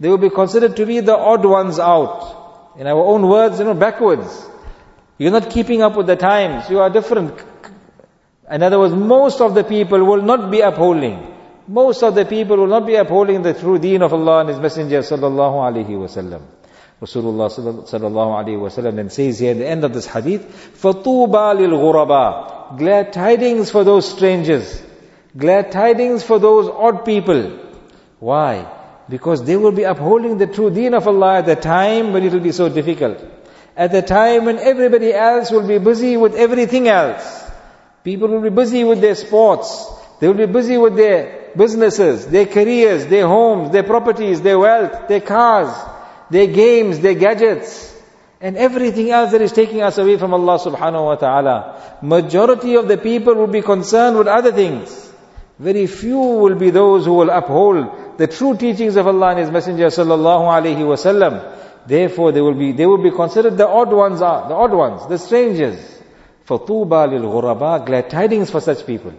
They 0.00 0.08
will 0.08 0.18
be 0.18 0.30
considered 0.30 0.76
to 0.76 0.86
be 0.86 1.00
the 1.00 1.16
odd 1.16 1.44
ones 1.44 1.78
out. 1.78 2.74
In 2.78 2.86
our 2.86 3.04
own 3.04 3.28
words, 3.28 3.58
you 3.58 3.66
know, 3.66 3.74
backwards. 3.74 4.48
You're 5.18 5.32
not 5.32 5.50
keeping 5.50 5.82
up 5.82 5.96
with 5.96 6.06
the 6.06 6.16
times. 6.16 6.70
You 6.70 6.80
are 6.80 6.88
different. 6.90 7.38
In 8.50 8.62
other 8.62 8.78
words, 8.78 8.94
most 8.94 9.40
of 9.40 9.54
the 9.54 9.64
people 9.64 10.02
will 10.04 10.22
not 10.22 10.50
be 10.50 10.60
upholding. 10.60 11.28
Most 11.68 12.02
of 12.02 12.14
the 12.14 12.24
people 12.24 12.56
will 12.56 12.66
not 12.66 12.86
be 12.86 12.96
upholding 12.96 13.42
the 13.42 13.54
true 13.54 13.78
deen 13.78 14.02
of 14.02 14.12
Allah 14.12 14.40
and 14.40 14.48
His 14.48 14.58
Messenger 14.58 15.00
sallallahu 15.00 15.86
alaihi 15.86 15.90
wasallam. 15.90 16.42
Rasulullah 17.02 17.50
sallallahu 17.50 18.32
alaihi 18.40 18.60
wasallam 18.60 18.94
then 18.94 19.10
says 19.10 19.40
here 19.40 19.50
at 19.50 19.58
the 19.58 19.66
end 19.66 19.82
of 19.82 19.92
this 19.92 20.06
hadith, 20.06 20.46
"Fatuba 20.80 21.52
lil 21.58 22.76
glad 22.78 23.12
tidings 23.12 23.70
for 23.70 23.82
those 23.82 24.08
strangers, 24.08 24.80
glad 25.36 25.72
tidings 25.72 26.22
for 26.22 26.38
those 26.38 26.68
odd 26.68 27.04
people." 27.04 27.42
Why? 28.20 28.66
Because 29.08 29.42
they 29.42 29.56
will 29.56 29.72
be 29.72 29.82
upholding 29.82 30.38
the 30.38 30.46
true 30.46 30.70
deen 30.70 30.94
of 30.94 31.08
Allah 31.08 31.38
at 31.38 31.46
the 31.46 31.56
time 31.56 32.12
when 32.12 32.22
it 32.22 32.32
will 32.32 32.46
be 32.48 32.52
so 32.52 32.68
difficult, 32.68 33.18
at 33.76 33.90
the 33.90 34.02
time 34.02 34.44
when 34.44 34.60
everybody 34.60 35.12
else 35.12 35.50
will 35.50 35.66
be 35.66 35.78
busy 35.78 36.16
with 36.16 36.36
everything 36.36 36.86
else. 36.86 37.50
People 38.04 38.28
will 38.28 38.42
be 38.42 38.50
busy 38.50 38.84
with 38.84 39.00
their 39.00 39.16
sports. 39.16 39.86
They 40.20 40.28
will 40.28 40.46
be 40.46 40.46
busy 40.46 40.78
with 40.78 40.94
their 40.96 41.50
businesses, 41.56 42.28
their 42.28 42.46
careers, 42.46 43.06
their 43.06 43.26
homes, 43.26 43.70
their 43.70 43.82
properties, 43.82 44.40
their 44.40 44.60
wealth, 44.60 45.08
their 45.08 45.20
cars 45.20 45.74
their 46.32 46.46
games, 46.46 47.00
their 47.00 47.14
gadgets, 47.14 47.94
and 48.40 48.56
everything 48.56 49.10
else 49.10 49.32
that 49.32 49.42
is 49.42 49.52
taking 49.52 49.82
us 49.82 49.98
away 49.98 50.16
from 50.16 50.32
Allah 50.34 50.58
subhanahu 50.58 51.04
wa 51.04 51.16
ta'ala. 51.16 51.98
Majority 52.02 52.74
of 52.76 52.88
the 52.88 52.96
people 52.96 53.34
will 53.34 53.52
be 53.58 53.60
concerned 53.60 54.16
with 54.16 54.26
other 54.26 54.50
things. 54.50 55.10
Very 55.58 55.86
few 55.86 56.18
will 56.18 56.54
be 56.54 56.70
those 56.70 57.04
who 57.04 57.12
will 57.14 57.28
uphold 57.30 58.16
the 58.18 58.26
true 58.26 58.56
teachings 58.56 58.96
of 58.96 59.06
Allah 59.06 59.28
and 59.32 59.40
His 59.40 59.50
Messenger 59.50 59.88
sallallahu 59.88 60.48
alaihi 60.54 60.88
wasallam. 60.92 61.36
Therefore, 61.86 62.32
they 62.32 62.40
will 62.40 62.54
be 62.54 62.72
they 62.72 62.86
will 62.86 63.02
be 63.02 63.10
considered 63.10 63.58
the 63.58 63.68
odd 63.68 63.92
ones 63.92 64.22
are 64.22 64.48
the 64.48 64.54
odd 64.54 64.72
ones, 64.72 65.06
the 65.08 65.18
strangers. 65.18 65.78
Fatuba 66.46 67.04
lil 67.10 67.30
ghuraba, 67.30 67.84
glad 67.84 68.08
tidings 68.08 68.50
for 68.50 68.60
such 68.60 68.86
people. 68.86 69.12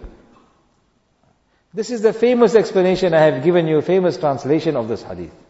This 1.72 1.90
is 1.90 2.02
the 2.02 2.12
famous 2.12 2.54
explanation 2.54 3.14
I 3.14 3.20
have 3.20 3.42
given 3.44 3.68
you, 3.68 3.80
famous 3.82 4.16
translation 4.16 4.76
of 4.76 4.88
this 4.88 5.02
hadith. 5.02 5.43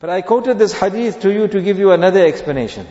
But 0.00 0.10
I 0.10 0.22
quoted 0.22 0.58
this 0.58 0.72
hadith 0.72 1.20
to 1.20 1.32
you 1.32 1.48
to 1.48 1.60
give 1.60 1.78
you 1.78 1.90
another 1.90 2.24
explanation. 2.24 2.86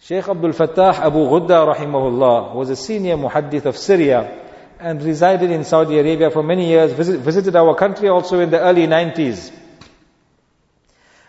Sheikh 0.00 0.28
Abdul 0.28 0.52
Fattah 0.52 0.94
Abu 0.94 1.18
Ghudda 1.18 1.74
rahimahullah 1.74 2.54
was 2.54 2.70
a 2.70 2.76
senior 2.76 3.16
muhaddith 3.16 3.64
of 3.64 3.76
Syria 3.76 4.44
and 4.78 5.02
resided 5.02 5.50
in 5.50 5.64
Saudi 5.64 5.98
Arabia 5.98 6.30
for 6.30 6.42
many 6.42 6.68
years, 6.68 6.92
visit, 6.92 7.20
visited 7.20 7.56
our 7.56 7.74
country 7.74 8.08
also 8.08 8.40
in 8.40 8.50
the 8.50 8.60
early 8.60 8.86
90s. 8.86 9.50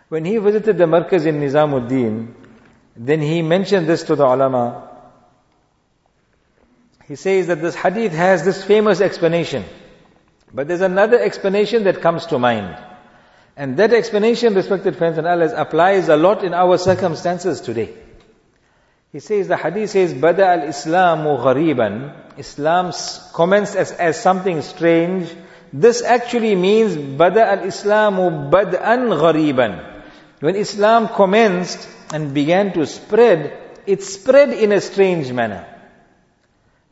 When 0.09 0.25
he 0.25 0.37
visited 0.37 0.77
the 0.77 0.83
Markaz 0.83 1.25
in 1.25 1.39
Nizamuddin, 1.39 2.33
then 2.95 3.21
he 3.21 3.41
mentioned 3.41 3.87
this 3.87 4.03
to 4.03 4.15
the 4.15 4.25
ulama. 4.25 4.87
He 7.07 7.15
says 7.15 7.47
that 7.47 7.61
this 7.61 7.73
hadith 7.73 8.11
has 8.11 8.43
this 8.43 8.63
famous 8.63 9.01
explanation. 9.01 9.63
But 10.53 10.67
there's 10.67 10.81
another 10.81 11.19
explanation 11.19 11.85
that 11.85 12.01
comes 12.01 12.25
to 12.27 12.37
mind. 12.37 12.77
And 13.59 13.75
that 13.75 13.93
explanation, 13.93 14.53
respected 14.53 14.95
friends 14.95 15.17
and 15.17 15.27
allies, 15.27 15.51
applies 15.51 16.07
a 16.07 16.15
lot 16.15 16.45
in 16.45 16.53
our 16.53 16.77
circumstances 16.77 17.59
today. 17.59 17.93
He 19.11 19.19
says, 19.19 19.49
the 19.49 19.57
hadith 19.57 19.89
says, 19.89 20.13
Bada 20.13 20.61
al-Islamu 20.61 21.43
ghariban. 21.43 22.39
Islam 22.39 22.93
commenced 23.33 23.75
as, 23.75 23.91
as 23.91 24.17
something 24.17 24.61
strange. 24.61 25.29
This 25.73 26.01
actually 26.01 26.55
means, 26.55 26.95
Bada 26.95 27.45
al-Islamu 27.57 28.49
bad'an 28.49 29.09
ghariban. 29.19 30.03
When 30.39 30.55
Islam 30.55 31.09
commenced 31.09 31.85
and 32.13 32.33
began 32.33 32.71
to 32.75 32.85
spread, 32.85 33.61
it 33.85 34.03
spread 34.03 34.51
in 34.51 34.71
a 34.71 34.79
strange 34.79 35.33
manner. 35.33 35.67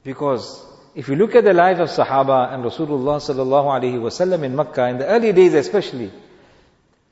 Because 0.03 0.61
if 0.95 1.07
you 1.07 1.15
look 1.15 1.33
at 1.33 1.45
the 1.45 1.53
life 1.53 1.79
of 1.79 1.87
Sahaba 1.87 2.53
and 2.53 2.65
Rasulullah 2.65 3.23
sallallahu 3.23 3.71
alaihi 3.79 4.01
wasallam 4.01 4.43
in 4.43 4.53
Makkah, 4.53 4.89
in 4.89 4.97
the 4.97 5.05
early 5.07 5.31
days 5.31 5.53
especially, 5.53 6.11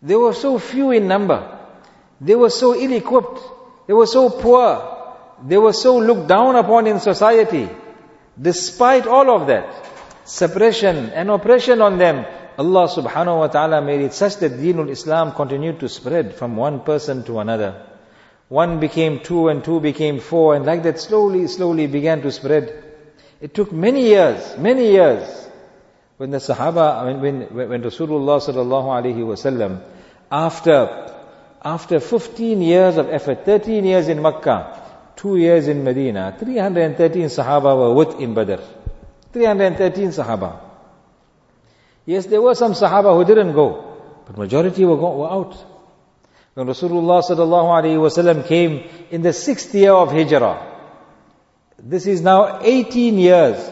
they 0.01 0.15
were 0.15 0.34
so 0.34 0.60
few 0.60 0.91
in 0.91 1.08
number. 1.08 1.60
They 2.21 2.36
were 2.36 2.49
so 2.49 2.75
ill-equipped. 2.75 3.39
They 3.88 3.93
were 3.93 4.08
so 4.08 4.29
poor. 4.29 4.91
They 5.45 5.58
were 5.58 5.73
so 5.73 5.97
looked 5.97 6.27
down 6.27 6.55
upon 6.55 6.88
in 6.88 6.99
society. 6.99 7.69
Despite 8.39 9.08
all 9.08 9.29
of 9.29 9.47
that, 9.47 9.86
suppression 10.25 11.10
and 11.10 11.29
oppression 11.29 11.81
on 11.81 11.97
them, 11.97 12.25
Allah 12.58 12.88
subhanahu 12.88 13.39
wa 13.39 13.47
ta'ala 13.47 13.81
made 13.81 14.01
it 14.01 14.13
such 14.13 14.38
that 14.38 14.53
Deenul 14.53 14.89
Islam 14.89 15.34
continued 15.34 15.79
to 15.81 15.89
spread 15.89 16.36
from 16.36 16.55
one 16.55 16.81
person 16.81 17.23
to 17.25 17.39
another. 17.39 17.86
One 18.47 18.79
became 18.79 19.19
two 19.19 19.49
and 19.49 19.63
two 19.63 19.79
became 19.79 20.19
four 20.19 20.55
and 20.55 20.65
like 20.65 20.84
that 20.84 20.99
slowly, 20.99 21.47
slowly 21.47 21.88
began 21.88 22.21
to 22.21 22.31
spread. 22.31 22.84
It 23.41 23.53
took 23.53 23.71
many 23.71 24.08
years, 24.08 24.58
many 24.58 24.91
years. 24.91 25.44
When 26.17 26.32
the 26.32 26.38
Sahaba, 26.38 27.06
when, 27.06 27.49
when, 27.51 27.69
when 27.69 27.82
Rasulullah 27.84 28.39
sallallahu 28.39 29.04
alayhi 29.04 29.17
wasallam 29.17 29.82
after, 30.32 31.13
after 31.63 31.99
15 31.99 32.62
years 32.62 32.97
of 32.97 33.10
effort, 33.10 33.43
13 33.45 33.84
years 33.84 34.08
in 34.08 34.21
Makkah, 34.21 34.82
2 35.17 35.38
years 35.38 35.67
in 35.67 35.84
Medina, 35.84 36.36
313 36.39 37.23
Sahaba 37.25 37.78
were 37.78 37.93
with 37.93 38.19
in 38.21 38.34
Badr. 38.34 38.62
313 39.34 40.10
Sahaba. 40.10 40.60
Yes, 42.06 42.28
there 42.28 42.41
were 42.41 42.56
some 42.56 42.73
Sahaba 42.73 43.15
who 43.15 43.25
didn't 43.25 43.54
go, 43.54 43.97
but 44.25 44.38
majority 44.38 44.86
were, 44.86 44.95
go, 44.95 45.17
were 45.17 45.30
out. 45.30 45.54
When 46.54 46.67
Rasulullah 46.67 47.21
sallallahu 47.21 47.84
alaihi 47.84 47.97
wasallam 47.97 48.47
came 48.47 48.88
in 49.12 49.21
the 49.21 49.34
sixth 49.34 49.75
year 49.75 49.91
of 49.91 50.12
Hijrah, 50.12 50.73
this 51.78 52.08
is 52.08 52.21
now 52.21 52.62
18 52.62 53.17
years 53.17 53.71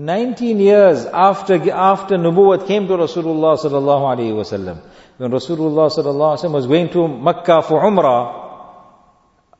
19 0.00 0.60
years 0.60 1.06
after, 1.06 1.54
after 1.72 2.16
Nubuwwat 2.16 2.66
came 2.66 2.86
to 2.86 2.94
Rasulullah 2.94 3.56
sallallahu 3.56 4.16
alaihi 4.16 4.32
wasallam, 4.32 4.80
when 5.16 5.30
Rasulullah 5.30 5.88
sallallahu 5.90 6.36
alaihi 6.36 6.44
wasallam 6.44 6.52
was 6.52 6.66
going 6.66 6.90
to 6.90 7.08
Makkah 7.08 7.62
for 7.62 7.80
Umrah, 7.82 8.46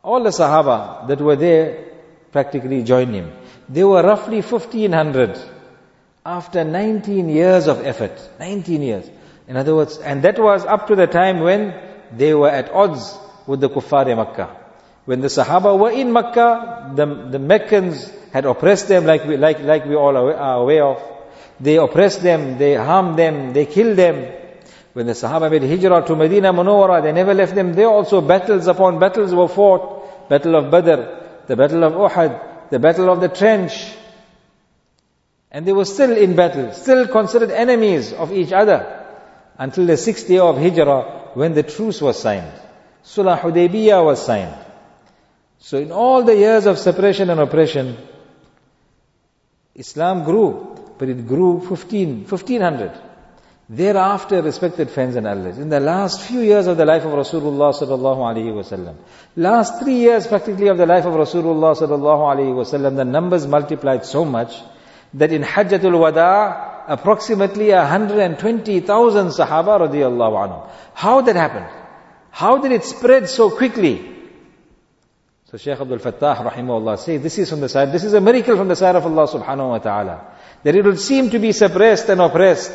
all 0.03 0.23
the 0.23 0.31
Sahaba 0.31 1.09
that 1.09 1.21
were 1.21 1.37
there 1.37 1.85
practically 2.33 2.83
joined 2.83 3.15
him. 3.15 3.33
They 3.69 3.83
were 3.83 4.03
roughly 4.03 4.43
1500 4.43 5.41
after 6.25 6.65
19 6.65 7.29
years 7.29 7.67
of 7.67 7.87
effort. 7.87 8.21
19 8.39 8.83
years. 8.83 9.11
In 9.49 9.57
other 9.57 9.75
words, 9.75 9.99
and 9.99 10.23
that 10.23 10.39
was 10.39 10.65
up 10.65 10.89
to 10.89 10.97
the 10.97 11.07
time 11.07 11.41
when 11.41 11.75
they 12.13 12.35
were 12.35 12.51
at 12.51 12.71
odds 12.71 13.17
with 13.47 13.61
the 13.61 13.71
kuffar 13.71 14.15
Makkah. 14.15 14.55
When 15.07 15.21
the 15.21 15.29
Sahaba 15.29 15.79
were 15.79 15.93
in 15.93 16.13
Makkah, 16.13 16.93
the, 16.95 17.07
the 17.31 17.39
Meccans 17.39 18.11
had 18.37 18.45
oppressed 18.45 18.89
them 18.89 19.07
like 19.07 19.25
we, 19.25 19.39
like, 19.39 19.61
like 19.61 19.87
we 19.87 19.95
all 19.95 20.15
are 20.15 20.61
aware 20.61 20.85
of. 20.85 21.03
They 21.59 21.77
oppressed 21.77 22.23
them, 22.23 22.59
they 22.59 22.75
harmed 22.75 23.19
them, 23.19 23.55
they 23.55 23.65
killed 23.65 23.97
them. 23.97 24.31
When 24.93 25.07
the 25.07 25.15
Sahaba 25.15 25.51
made 25.51 25.63
hijrah 25.63 26.05
to 26.07 26.15
Medina 26.15 26.53
Munawwara, 26.53 27.03
they 27.03 27.13
never 27.13 27.33
left 27.33 27.55
them. 27.55 27.73
There 27.73 27.89
also 27.89 28.21
battles 28.21 28.67
upon 28.67 28.99
battles 28.99 29.35
were 29.35 29.49
fought. 29.49 30.29
Battle 30.29 30.55
of 30.57 30.71
Badr, 30.71 31.47
the 31.47 31.57
battle 31.57 31.83
of 31.85 31.95
Uhud, 31.95 32.69
the 32.69 32.79
battle 32.79 33.09
of 33.09 33.23
the 33.23 33.29
trench. 33.29 33.73
And 35.51 35.65
they 35.65 35.73
were 35.73 35.87
still 35.87 36.15
in 36.15 36.37
battle, 36.37 36.73
still 36.73 37.09
considered 37.09 37.51
enemies 37.51 38.13
of 38.13 38.33
each 38.33 38.53
other. 38.53 39.05
Until 39.57 39.87
the 39.87 39.97
sixth 39.97 40.29
year 40.29 40.43
of 40.43 40.59
hijrah, 40.59 41.31
when 41.33 41.55
the 41.55 41.63
truce 41.63 42.03
was 42.03 42.21
signed. 42.21 42.53
Sulh 43.03 43.41
Hudaybiyah 43.41 44.05
was 44.05 44.27
signed. 44.27 44.55
So 45.59 45.79
in 45.79 45.91
all 45.91 46.23
the 46.23 46.37
years 46.37 46.67
of 46.67 46.79
separation 46.79 47.31
and 47.31 47.41
oppression, 47.41 47.97
Islam 49.77 50.25
grew, 50.25 50.95
but 50.99 51.09
it 51.09 51.27
grew 51.27 51.61
15, 51.61 52.27
1500. 52.27 52.93
Thereafter, 53.69 54.43
respected 54.43 54.91
friends 54.91 55.17
and 55.17 55.27
allies, 55.27 55.59
in 55.59 55.69
the 55.69 55.81
last 55.81 56.23
few 56.23 56.41
years 56.41 56.67
of 56.67 56.77
the 56.77 56.85
life 56.85 57.05
of 57.05 57.11
Rasulullah 57.11 57.75
sallallahu 57.75 58.19
alaihi 58.19 58.53
wasallam, 58.55 58.95
last 59.35 59.83
three 59.83 59.97
years 59.97 60.27
practically 60.27 60.69
of 60.69 60.79
the 60.79 60.87
life 60.87 61.05
of 61.05 61.15
Rasulullah 61.15 61.77
sallallahu 61.77 62.37
alaihi 62.37 62.55
wasallam, 62.55 62.97
the 62.97 63.05
numbers 63.05 63.47
multiplied 63.47 64.07
so 64.07 64.25
much 64.25 64.55
that 65.15 65.33
in 65.33 65.43
Hajjatul 65.43 65.99
Wada, 65.99 66.85
approximately 66.87 67.71
120,000 67.71 69.27
Sahaba 69.29 69.81
radiallahu 69.89 70.49
anhu. 70.49 70.71
How 70.95 71.21
that 71.23 71.35
happened? 71.35 71.67
How 72.31 72.59
did 72.59 72.71
it 72.71 72.85
spread 72.85 73.29
so 73.29 73.51
quickly? 73.51 74.16
So 75.52 75.58
Shaykh 75.58 75.82
Abdul 75.82 75.98
Fattah 75.98 76.50
rahimahullah 76.50 76.98
say 76.98 77.18
this 77.18 77.38
is 77.38 77.50
from 77.50 77.60
the 77.60 77.68
side, 77.68 77.92
this 77.92 78.06
is 78.06 78.14
a 78.14 78.22
miracle 78.22 78.56
from 78.56 78.70
the 78.70 78.76
side 78.76 78.96
of 78.96 79.06
Allah 79.06 79.28
subhanahu 79.28 79.70
wa 79.70 79.80
ta'ala. 79.80 80.26
That 80.64 80.76
it 80.76 80.86
would 80.86 81.00
seem 81.00 81.30
to 81.32 81.40
be 81.40 81.52
suppressed 81.52 82.08
and 82.08 82.22
oppressed, 82.22 82.72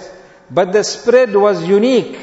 but 0.50 0.74
the 0.74 0.84
spread 0.84 1.34
was 1.34 1.66
unique. 1.66 2.18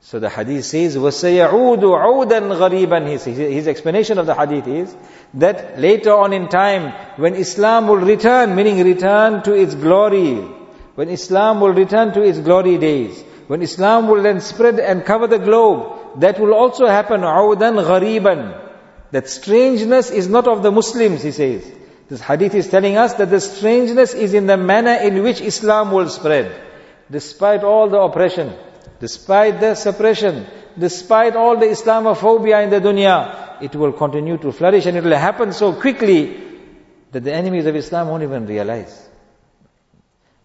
So 0.00 0.20
the 0.20 0.30
hadith 0.30 0.64
says, 0.64 0.96
وَسَيَعُودُ 0.96 1.82
عُودًا 1.82 2.56
غَرِيبًا 2.56 3.08
his, 3.10 3.24
his 3.26 3.68
explanation 3.68 4.16
of 4.16 4.24
the 4.24 4.34
hadith 4.34 4.66
is 4.66 4.96
that 5.34 5.78
later 5.78 6.14
on 6.14 6.32
in 6.32 6.48
time, 6.48 6.94
when 7.18 7.34
Islam 7.34 7.88
will 7.88 7.98
return, 7.98 8.54
meaning 8.54 8.82
return 8.82 9.42
to 9.42 9.52
its 9.52 9.74
glory, 9.74 10.36
when 10.94 11.10
Islam 11.10 11.60
will 11.60 11.74
return 11.74 12.14
to 12.14 12.22
its 12.22 12.38
glory 12.38 12.78
days, 12.78 13.22
when 13.48 13.60
Islam 13.60 14.08
will 14.08 14.22
then 14.22 14.40
spread 14.40 14.80
and 14.80 15.04
cover 15.04 15.26
the 15.26 15.38
globe, 15.38 16.20
that 16.20 16.40
will 16.40 16.54
also 16.54 16.86
happen 16.86 17.20
عُودًا 17.20 17.84
غَرِيبًا 17.84 18.61
that 19.13 19.29
strangeness 19.29 20.09
is 20.09 20.27
not 20.27 20.47
of 20.47 20.63
the 20.63 20.71
Muslims, 20.71 21.21
he 21.21 21.31
says. 21.31 21.71
This 22.09 22.19
hadith 22.19 22.55
is 22.55 22.67
telling 22.67 22.97
us 22.97 23.13
that 23.13 23.29
the 23.29 23.39
strangeness 23.39 24.15
is 24.15 24.33
in 24.33 24.47
the 24.47 24.57
manner 24.57 24.93
in 24.93 25.21
which 25.21 25.39
Islam 25.39 25.91
will 25.91 26.09
spread. 26.09 26.51
Despite 27.11 27.63
all 27.63 27.89
the 27.89 27.99
oppression, 27.99 28.51
despite 28.99 29.59
the 29.59 29.75
suppression, 29.75 30.47
despite 30.79 31.35
all 31.35 31.57
the 31.57 31.67
Islamophobia 31.67 32.63
in 32.63 32.71
the 32.71 32.81
dunya, 32.81 33.61
it 33.61 33.75
will 33.75 33.93
continue 33.93 34.37
to 34.39 34.51
flourish 34.51 34.87
and 34.87 34.97
it 34.97 35.03
will 35.03 35.15
happen 35.15 35.53
so 35.53 35.73
quickly 35.73 36.41
that 37.11 37.23
the 37.23 37.31
enemies 37.31 37.67
of 37.67 37.75
Islam 37.75 38.09
won't 38.09 38.23
even 38.23 38.47
realize. 38.47 39.09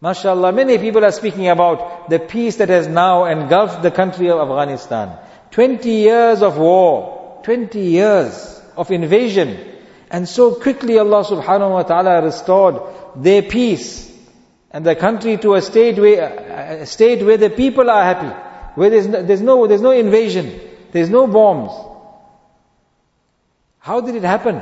MashaAllah, 0.02 0.54
many 0.54 0.76
people 0.76 1.06
are 1.06 1.10
speaking 1.10 1.48
about 1.48 2.10
the 2.10 2.18
peace 2.18 2.56
that 2.56 2.68
has 2.68 2.86
now 2.86 3.24
engulfed 3.24 3.80
the 3.80 3.90
country 3.90 4.28
of 4.28 4.38
Afghanistan. 4.38 5.18
20 5.52 5.90
years 5.90 6.42
of 6.42 6.58
war, 6.58 7.40
20 7.44 7.80
years 7.80 8.57
of 8.77 8.91
invasion. 8.91 9.57
And 10.09 10.27
so 10.29 10.55
quickly 10.55 10.99
Allah 10.99 11.23
subhanahu 11.23 11.71
wa 11.71 11.83
ta'ala 11.83 12.21
restored 12.21 12.81
their 13.15 13.41
peace 13.41 14.11
and 14.73 14.85
the 14.85 14.95
country 14.95 15.37
to 15.37 15.53
a 15.53 15.61
state 15.61 15.99
where, 15.99 16.79
a 16.81 16.85
state 16.85 17.23
where 17.23 17.37
the 17.37 17.51
people 17.51 17.89
are 17.89 18.03
happy, 18.03 18.27
where 18.75 18.89
there's 18.89 19.07
no, 19.07 19.21
there's 19.21 19.41
no, 19.41 19.67
there's 19.67 19.81
no 19.81 19.91
invasion, 19.91 20.59
there's 20.91 21.11
no 21.11 21.27
bombs. 21.27 21.71
How 23.77 24.01
did 24.01 24.15
it 24.15 24.23
happen? 24.23 24.61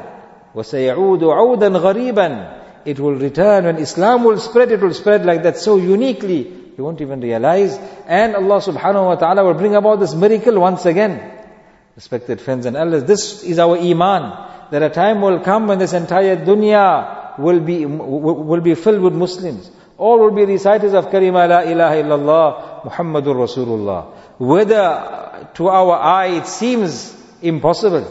وَسَيَعُودُ 0.54 1.22
عَوْدًا 1.22 1.80
غَرِيبًا 1.80 2.86
It 2.86 3.00
will 3.00 3.16
return 3.16 3.66
when 3.66 3.78
Islam 3.78 4.26
will 4.26 4.40
spread, 4.40 4.72
it 4.72 4.82
will 4.82 4.94
spread 4.94 5.26
like 5.26 5.44
that 5.44 5.58
so 5.58 5.78
uniquely, 5.78 6.40
you 6.78 6.84
won't 6.84 7.00
even 7.00 7.22
realize. 7.22 7.78
And 8.06 8.36
Allah 8.36 8.60
subhanahu 8.60 9.06
wa 9.06 9.16
ta'ala 9.16 9.46
will 9.46 9.54
bring 9.54 9.76
about 9.76 10.02
this 10.02 10.14
miracle 10.14 10.60
once 10.60 10.86
again. 10.86 11.35
Respected 11.97 12.43
friends 12.43 12.67
and 12.67 12.77
elders, 12.77 13.05
this 13.05 13.43
is 13.43 13.59
our 13.59 13.79
iman. 13.79 14.69
That 14.71 14.83
a 14.83 14.91
time 14.91 15.23
will 15.23 15.41
come 15.41 15.67
when 15.67 15.79
this 15.79 15.95
entire 15.95 16.37
dunya 16.37 17.39
will 17.39 17.61
be, 17.61 17.87
will 17.87 18.61
be 18.61 18.75
filled 18.75 19.01
with 19.01 19.15
Muslims. 19.15 19.71
All 19.97 20.19
will 20.19 20.33
be 20.33 20.45
reciters 20.45 20.93
of 20.93 21.07
Kalima 21.07 21.49
La 21.49 21.61
ilaha 21.61 21.95
illallah 21.97 22.85
Muhammadur 22.85 23.35
Rasulullah. 23.35 24.13
Whether 24.39 25.49
to 25.55 25.69
our 25.69 25.97
eye 25.97 26.37
it 26.37 26.47
seems 26.47 27.17
impossible, 27.41 28.03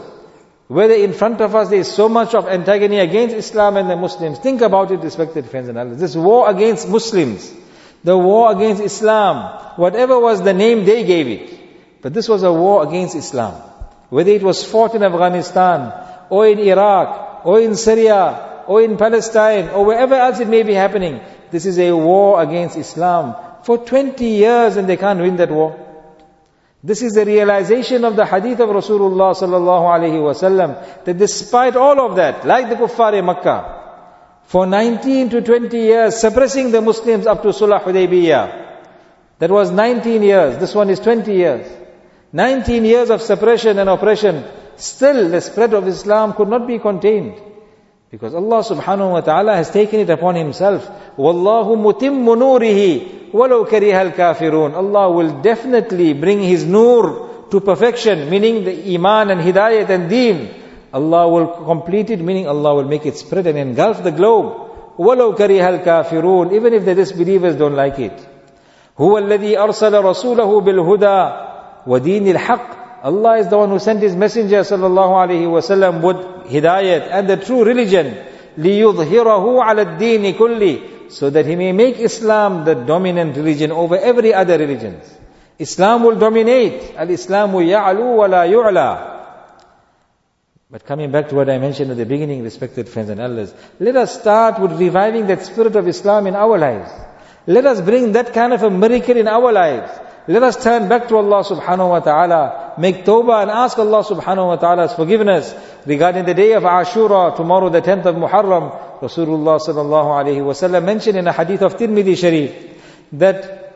whether 0.66 0.94
in 0.94 1.12
front 1.12 1.40
of 1.40 1.54
us 1.54 1.68
there 1.68 1.78
is 1.78 1.92
so 1.92 2.08
much 2.08 2.34
of 2.34 2.48
antagony 2.48 2.98
against 2.98 3.36
Islam 3.36 3.76
and 3.76 3.88
the 3.88 3.94
Muslims, 3.96 4.40
think 4.40 4.62
about 4.62 4.90
it 4.90 4.98
respected 4.98 5.48
friends 5.48 5.68
and 5.68 5.78
others. 5.78 5.98
This 5.98 6.16
war 6.16 6.50
against 6.50 6.88
Muslims, 6.88 7.52
the 8.02 8.18
war 8.18 8.50
against 8.50 8.82
Islam, 8.82 9.76
whatever 9.76 10.18
was 10.18 10.42
the 10.42 10.54
name 10.54 10.84
they 10.84 11.04
gave 11.04 11.28
it. 11.28 12.02
But 12.02 12.14
this 12.14 12.28
was 12.28 12.42
a 12.42 12.52
war 12.52 12.82
against 12.86 13.14
Islam. 13.14 13.62
Whether 14.08 14.30
it 14.30 14.42
was 14.42 14.64
fought 14.64 14.94
in 14.94 15.02
Afghanistan, 15.02 15.92
or 16.30 16.46
in 16.46 16.58
Iraq, 16.58 17.44
or 17.44 17.60
in 17.60 17.74
Syria, 17.76 18.64
or 18.66 18.82
in 18.82 18.96
Palestine, 18.96 19.68
or 19.70 19.84
wherever 19.84 20.14
else 20.14 20.40
it 20.40 20.48
may 20.48 20.62
be 20.62 20.74
happening, 20.74 21.20
this 21.50 21.66
is 21.66 21.78
a 21.78 21.92
war 21.92 22.42
against 22.42 22.76
Islam. 22.76 23.34
For 23.62 23.78
20 23.78 24.24
years 24.24 24.76
and 24.76 24.88
they 24.88 24.96
can't 24.96 25.20
win 25.20 25.36
that 25.36 25.50
war. 25.50 25.82
This 26.82 27.02
is 27.02 27.14
the 27.14 27.24
realization 27.24 28.04
of 28.04 28.14
the 28.14 28.24
hadith 28.24 28.60
of 28.60 28.68
Rasulullah 28.68 29.34
sallallahu 29.34 29.86
alaihi 29.94 30.22
wasallam 30.22 31.04
that 31.04 31.18
despite 31.18 31.74
all 31.74 32.00
of 32.00 32.16
that, 32.16 32.46
like 32.46 32.68
the 32.68 32.76
kuffar 32.76 33.18
in 33.18 33.24
Makkah, 33.24 33.76
for 34.44 34.66
19 34.66 35.30
to 35.30 35.40
20 35.40 35.76
years 35.76 36.16
suppressing 36.16 36.70
the 36.70 36.80
Muslims 36.80 37.26
up 37.26 37.42
to 37.42 37.48
Sulh 37.48 37.82
Hudaybiyah. 37.82 38.64
That 39.40 39.50
was 39.50 39.72
19 39.72 40.22
years. 40.22 40.58
This 40.58 40.74
one 40.74 40.88
is 40.88 41.00
20 41.00 41.32
years. 41.32 41.85
19 42.35 42.85
years 42.85 43.09
of 43.09 43.21
suppression 43.21 43.77
and 43.77 43.89
oppression. 43.89 44.45
Still 44.77 45.29
the 45.29 45.41
spread 45.41 45.73
of 45.73 45.87
Islam 45.87 46.33
could 46.33 46.47
not 46.47 46.65
be 46.67 46.79
contained. 46.79 47.39
Because 48.09 48.33
Allah 48.33 48.63
subhanahu 48.63 49.11
wa 49.11 49.21
ta'ala 49.21 49.55
has 49.55 49.69
taken 49.69 50.01
it 50.01 50.09
upon 50.09 50.35
Himself. 50.35 50.89
Wallahu 51.17 51.77
mutimmu 51.77 52.35
nurihi 52.35 53.31
walau 53.31 53.67
kariha 53.67 54.11
al-kafirun. 54.11 54.73
Allah 54.73 55.11
will 55.11 55.41
definitely 55.41 56.13
bring 56.13 56.39
His 56.39 56.65
nur 56.65 57.47
to 57.51 57.61
perfection, 57.61 58.29
meaning 58.29 58.63
the 58.63 58.95
iman 58.95 59.29
and 59.29 59.41
hidayat 59.41 59.89
and 59.89 60.09
deen. 60.09 60.53
Allah 60.93 61.27
will 61.29 61.47
complete 61.65 62.09
it, 62.09 62.19
meaning 62.19 62.47
Allah 62.47 62.75
will 62.75 62.85
make 62.85 63.05
it 63.05 63.17
spread 63.17 63.47
and 63.47 63.57
engulf 63.57 64.03
the 64.03 64.11
globe. 64.11 64.69
وَلَوْ 64.97 65.37
كَرِهَ 65.37 65.83
الْكَافِرُونَ 65.83 66.53
Even 66.53 66.73
if 66.73 66.83
the 66.83 66.95
disbelievers 66.95 67.55
don't 67.55 67.75
like 67.75 67.97
it. 67.99 68.13
هُوَ 68.97 69.17
الَّذِي 69.19 69.55
أَرْسَلَ 69.55 70.03
رَسُولَهُ 70.03 70.61
بِالْهُدَى 70.61 71.44
وَدِينِ 71.87 72.35
الْحَقِّ 72.35 73.03
Allah 73.03 73.39
is 73.39 73.47
the 73.49 73.57
one 73.57 73.69
who 73.69 73.79
sent 73.79 74.01
His 74.01 74.15
Messenger 74.15 74.61
sallallahu 74.61 75.25
alaihi 75.25 75.49
wasallam 75.49 76.01
with 76.01 76.17
hidayat 76.51 77.09
and 77.11 77.27
the 77.27 77.37
true 77.37 77.63
religion. 77.63 78.15
لِيُظْهِرَهُ 78.57 79.63
عَلَى 79.63 79.97
الدِّينِ 79.97 80.37
كُلِّ 80.37 81.11
So 81.11 81.29
that 81.31 81.45
He 81.45 81.55
may 81.55 81.71
make 81.71 81.97
Islam 81.97 82.63
the 82.63 82.75
dominant 82.75 83.35
religion 83.35 83.71
over 83.71 83.97
every 83.97 84.33
other 84.33 84.57
religions. 84.57 85.11
Islam 85.57 86.03
will 86.03 86.17
dominate. 86.17 86.95
Al-Islamu 86.95 87.61
ya'lu 87.65 88.15
wa 88.17 88.25
la 88.25 88.43
yu'la. 88.43 89.11
But 90.71 90.85
coming 90.85 91.11
back 91.11 91.29
to 91.29 91.35
what 91.35 91.49
I 91.49 91.57
mentioned 91.57 91.91
at 91.91 91.97
the 91.97 92.05
beginning, 92.05 92.43
respected 92.43 92.87
friends 92.87 93.09
and 93.09 93.19
elders, 93.19 93.53
let 93.79 93.95
us 93.95 94.19
start 94.19 94.59
with 94.59 94.79
reviving 94.79 95.27
that 95.27 95.43
spirit 95.43 95.75
of 95.75 95.87
Islam 95.87 96.27
in 96.27 96.35
our 96.35 96.57
lives. 96.57 96.89
Let 97.45 97.65
us 97.65 97.81
bring 97.81 98.13
that 98.13 98.33
kind 98.33 98.53
of 98.53 98.63
a 98.63 98.69
miracle 98.69 99.17
in 99.17 99.27
our 99.27 99.51
lives. 99.51 99.91
Let 100.27 100.43
us 100.43 100.63
turn 100.63 100.87
back 100.87 101.07
to 101.07 101.17
Allah 101.17 101.43
subhanahu 101.43 101.89
wa 101.89 101.99
ta'ala, 101.99 102.73
make 102.77 103.03
tawbah 103.03 103.41
and 103.41 103.51
ask 103.51 103.77
Allah 103.79 104.03
subhanahu 104.03 104.47
wa 104.47 104.55
ta'ala's 104.55 104.93
forgiveness 104.93 105.53
regarding 105.85 106.25
the 106.25 106.33
day 106.33 106.53
of 106.53 106.63
Ashura, 106.63 107.35
tomorrow 107.35 107.69
the 107.69 107.81
10th 107.81 108.05
of 108.05 108.15
Muharram. 108.15 108.99
Rasulullah 109.01 109.59
sallallahu 109.59 110.23
alayhi 110.23 110.45
wa 110.45 110.53
sallam 110.53 110.85
mentioned 110.85 111.17
in 111.17 111.27
a 111.27 111.33
hadith 111.33 111.63
of 111.63 111.75
Tirmidhi 111.75 112.15
Sharif 112.15 112.53
that 113.13 113.73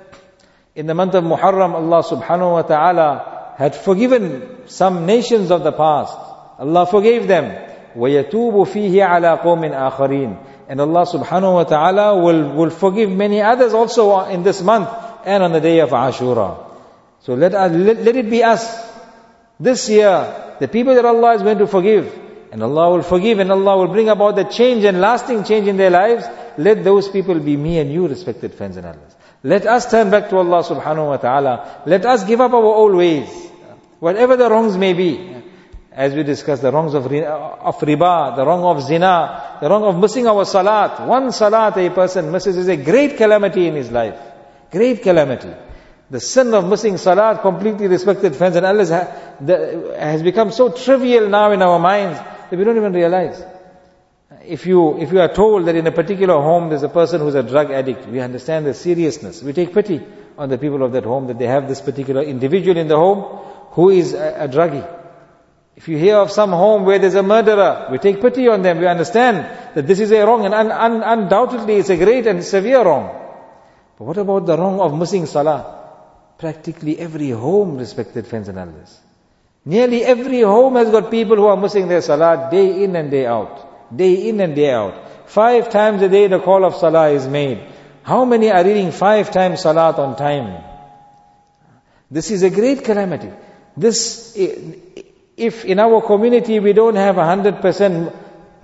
in 0.76 0.86
the 0.86 0.94
month 0.94 1.16
of 1.16 1.24
Muharram 1.24 1.74
Allah 1.74 2.04
subhanahu 2.04 2.52
wa 2.54 2.62
ta'ala 2.62 3.54
had 3.58 3.76
forgiven 3.76 4.68
some 4.68 5.06
nations 5.08 5.50
of 5.50 5.64
the 5.64 5.72
past. 5.72 6.16
Allah 6.60 6.86
forgave 6.86 7.28
them. 7.28 7.72
وَيَتُوبُ 7.96 8.68
فِيهِ 8.68 8.92
عَلَى 8.92 9.42
قَوْمٍ 9.42 9.92
آخَرِينَ 9.92 10.46
And 10.68 10.82
Allah 10.82 11.06
subhanahu 11.06 11.54
wa 11.54 11.64
ta'ala 11.64 12.22
will, 12.22 12.54
will 12.54 12.70
forgive 12.70 13.10
many 13.10 13.42
others 13.42 13.74
also 13.74 14.20
in 14.26 14.44
this 14.44 14.62
month 14.62 14.90
and 15.25 15.43
on 15.43 15.53
the 15.53 15.61
day 15.61 15.81
of 15.81 15.91
Ashura. 15.91 16.67
So 17.21 17.35
let, 17.35 17.55
us, 17.55 17.73
let, 17.73 17.99
let 17.99 18.17
it 18.17 18.31
be 18.31 18.43
us. 18.43 18.89
This 19.59 19.89
year, 19.91 20.57
the 20.59 20.69
people 20.69 20.95
that 20.95 21.05
Allah 21.05 21.35
is 21.35 21.43
going 21.43 21.59
to 21.59 21.67
forgive, 21.67 22.19
and 22.53 22.63
Allah 22.63 22.91
will 22.91 23.03
forgive 23.03 23.39
and 23.39 23.53
Allah 23.53 23.77
will 23.79 23.89
bring 23.89 24.09
about 24.09 24.35
the 24.35 24.45
change 24.45 24.85
and 24.85 25.01
lasting 25.01 25.45
change 25.45 25.69
in 25.69 25.77
their 25.77 25.91
lives. 25.91 26.25
Let 26.59 26.83
those 26.83 27.09
people 27.09 27.39
be 27.39 27.57
me 27.57 27.79
and 27.79 27.93
you, 27.93 28.09
respected 28.09 28.55
friends 28.55 28.77
and 28.77 28.87
others. 28.87 29.15
Let 29.43 29.67
us 29.67 29.91
turn 29.91 30.11
back 30.11 30.31
to 30.31 30.37
Allah 30.39 30.63
subhanahu 30.65 31.09
wa 31.09 31.17
ta'ala. 31.17 31.83
Let 31.87 32.05
us 32.05 32.25
give 32.25 32.41
up 32.41 32.53
our 32.53 32.65
old 32.65 32.95
ways. 32.95 33.29
Whatever 34.01 34.37
the 34.37 34.51
wrongs 34.51 34.77
may 34.77 34.93
be. 34.93 35.37
As 35.93 36.15
we 36.15 36.23
discussed, 36.23 36.63
the 36.63 36.73
wrongs 36.73 36.95
of, 36.95 37.07
of 37.07 37.79
riba, 37.81 38.37
the 38.37 38.47
wrong 38.47 38.65
of 38.65 38.83
zina, 38.83 39.59
the 39.61 39.69
wrong 39.69 39.85
of 39.85 39.99
missing 39.99 40.27
our 40.27 40.45
salat. 40.45 41.07
One 41.07 41.33
salat 41.33 41.77
a 41.77 41.91
person 41.91 42.31
misses 42.31 42.57
is 42.57 42.69
a 42.69 42.77
great 42.77 43.17
calamity 43.17 43.67
in 43.67 43.75
his 43.75 43.91
life. 43.91 44.19
Great 44.71 45.03
calamity. 45.03 45.53
The 46.11 46.21
sin 46.21 46.53
of 46.55 46.69
missing 46.69 46.97
salat, 46.97 47.41
completely 47.41 47.87
respected 47.87 48.35
friends 48.35 48.57
and 48.57 48.67
Allah 48.67 48.85
has 49.99 50.23
become 50.23 50.51
so 50.51 50.71
trivial 50.71 51.29
now 51.29 51.53
in 51.53 51.63
our 51.63 51.79
minds 51.79 52.19
that 52.19 52.57
we 52.57 52.65
don't 52.65 52.77
even 52.77 52.93
realize. 52.93 53.43
If 54.45 54.67
you, 54.67 54.99
if 54.99 55.13
you 55.13 55.21
are 55.21 55.33
told 55.33 55.67
that 55.67 55.77
in 55.77 55.87
a 55.87 55.93
particular 55.93 56.35
home 56.35 56.69
there's 56.69 56.83
a 56.83 56.89
person 56.89 57.21
who's 57.21 57.37
a 57.37 57.43
drug 57.43 57.71
addict, 57.71 58.09
we 58.09 58.21
understand 58.21 58.67
the 58.67 58.75
seriousness. 58.75 59.43
We 59.43 59.53
take 59.53 59.73
pity 59.73 60.01
on 60.37 60.49
the 60.49 60.59
people 60.59 60.83
of 60.83 60.93
that 60.93 61.05
home 61.05 61.29
that 61.29 61.39
they 61.39 61.47
have 61.47 61.69
this 61.69 61.81
particular 61.81 62.23
individual 62.23 62.77
in 62.77 62.89
the 62.89 62.97
home 62.97 63.45
who 63.73 63.91
is 63.91 64.15
a, 64.15 64.45
a 64.45 64.49
druggie. 64.49 64.99
If 65.77 65.89
you 65.89 65.97
hear 65.97 66.17
of 66.17 66.31
some 66.31 66.51
home 66.51 66.85
where 66.85 66.99
there's 66.99 67.15
a 67.15 67.23
murderer, 67.23 67.89
we 67.91 67.99
take 67.99 68.21
pity 68.21 68.49
on 68.49 68.63
them. 68.63 68.79
We 68.79 68.87
understand 68.87 69.47
that 69.75 69.87
this 69.87 70.01
is 70.01 70.11
a 70.11 70.25
wrong 70.27 70.45
and 70.45 70.55
un, 70.55 70.73
un, 70.73 71.03
undoubtedly 71.03 71.77
it's 71.77 71.91
a 71.91 71.97
great 71.97 72.27
and 72.27 72.43
severe 72.43 72.85
wrong. 72.85 73.20
But 74.01 74.07
what 74.07 74.17
about 74.17 74.47
the 74.47 74.57
wrong 74.57 74.81
of 74.81 74.99
missing 74.99 75.27
salah? 75.27 75.77
Practically 76.39 76.99
every 76.99 77.29
home, 77.29 77.77
respected 77.77 78.27
friends 78.27 78.49
and 78.49 78.57
elders. 78.57 78.99
Nearly 79.67 80.03
every 80.03 80.41
home 80.41 80.77
has 80.77 80.89
got 80.89 81.11
people 81.11 81.37
who 81.37 81.45
are 81.49 81.57
missing 81.59 81.87
their 81.87 82.01
salah 82.01 82.49
day 82.51 82.83
in 82.83 82.97
and 82.97 83.11
day 83.11 83.27
out. 83.27 83.95
Day 83.95 84.31
in 84.31 84.41
and 84.41 84.57
day 84.57 84.73
out. 84.73 85.29
Five 85.29 85.69
times 85.69 86.01
a 86.01 86.09
day 86.09 86.29
the 86.29 86.41
call 86.41 86.65
of 86.65 86.77
salah 86.77 87.11
is 87.11 87.29
made. 87.29 87.61
How 88.03 88.25
many 88.25 88.51
are 88.51 88.65
reading 88.65 88.91
five 88.91 89.31
times 89.33 89.61
salat 89.61 89.99
on 89.99 90.17
time? 90.17 90.65
This 92.11 92.31
is 92.31 92.43
a 92.43 92.49
great 92.49 92.83
calamity. 92.83 93.31
This, 93.77 94.35
if 95.37 95.67
in 95.67 95.79
our 95.79 96.01
community 96.01 96.59
we 96.59 96.73
don't 96.73 96.97
have 96.97 97.19
a 97.19 97.27
hundred 97.27 97.61
percent 97.61 98.15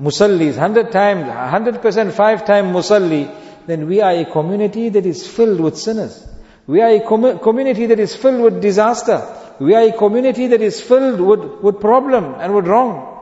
musallis, 0.01 0.57
hundred 0.57 0.93
times, 0.93 1.29
hundred 1.29 1.83
percent 1.83 2.15
five 2.15 2.47
time 2.47 2.73
musalli, 2.73 3.31
then 3.67 3.87
we 3.87 4.01
are 4.01 4.13
a 4.13 4.25
community 4.25 4.89
that 4.91 5.07
is 5.07 5.27
filled 5.27 5.61
with 5.61 5.77
sinners. 5.77 6.27
We 6.67 6.81
are 6.81 6.91
a 6.91 7.01
com- 7.01 7.39
community 7.39 7.87
that 7.87 8.01
is 8.01 8.15
filled 8.15 8.43
with 8.43 8.63
disaster. 8.63 9.21
We 9.61 9.75
are 9.75 9.83
a 9.83 9.93
community 9.93 10.49
that 10.49 10.61
is 10.61 10.81
filled 10.81 11.21
with, 11.21 11.41
with 11.63 11.81
problem 11.81 12.35
and 12.39 12.55
with 12.55 12.67
wrong. 12.67 13.13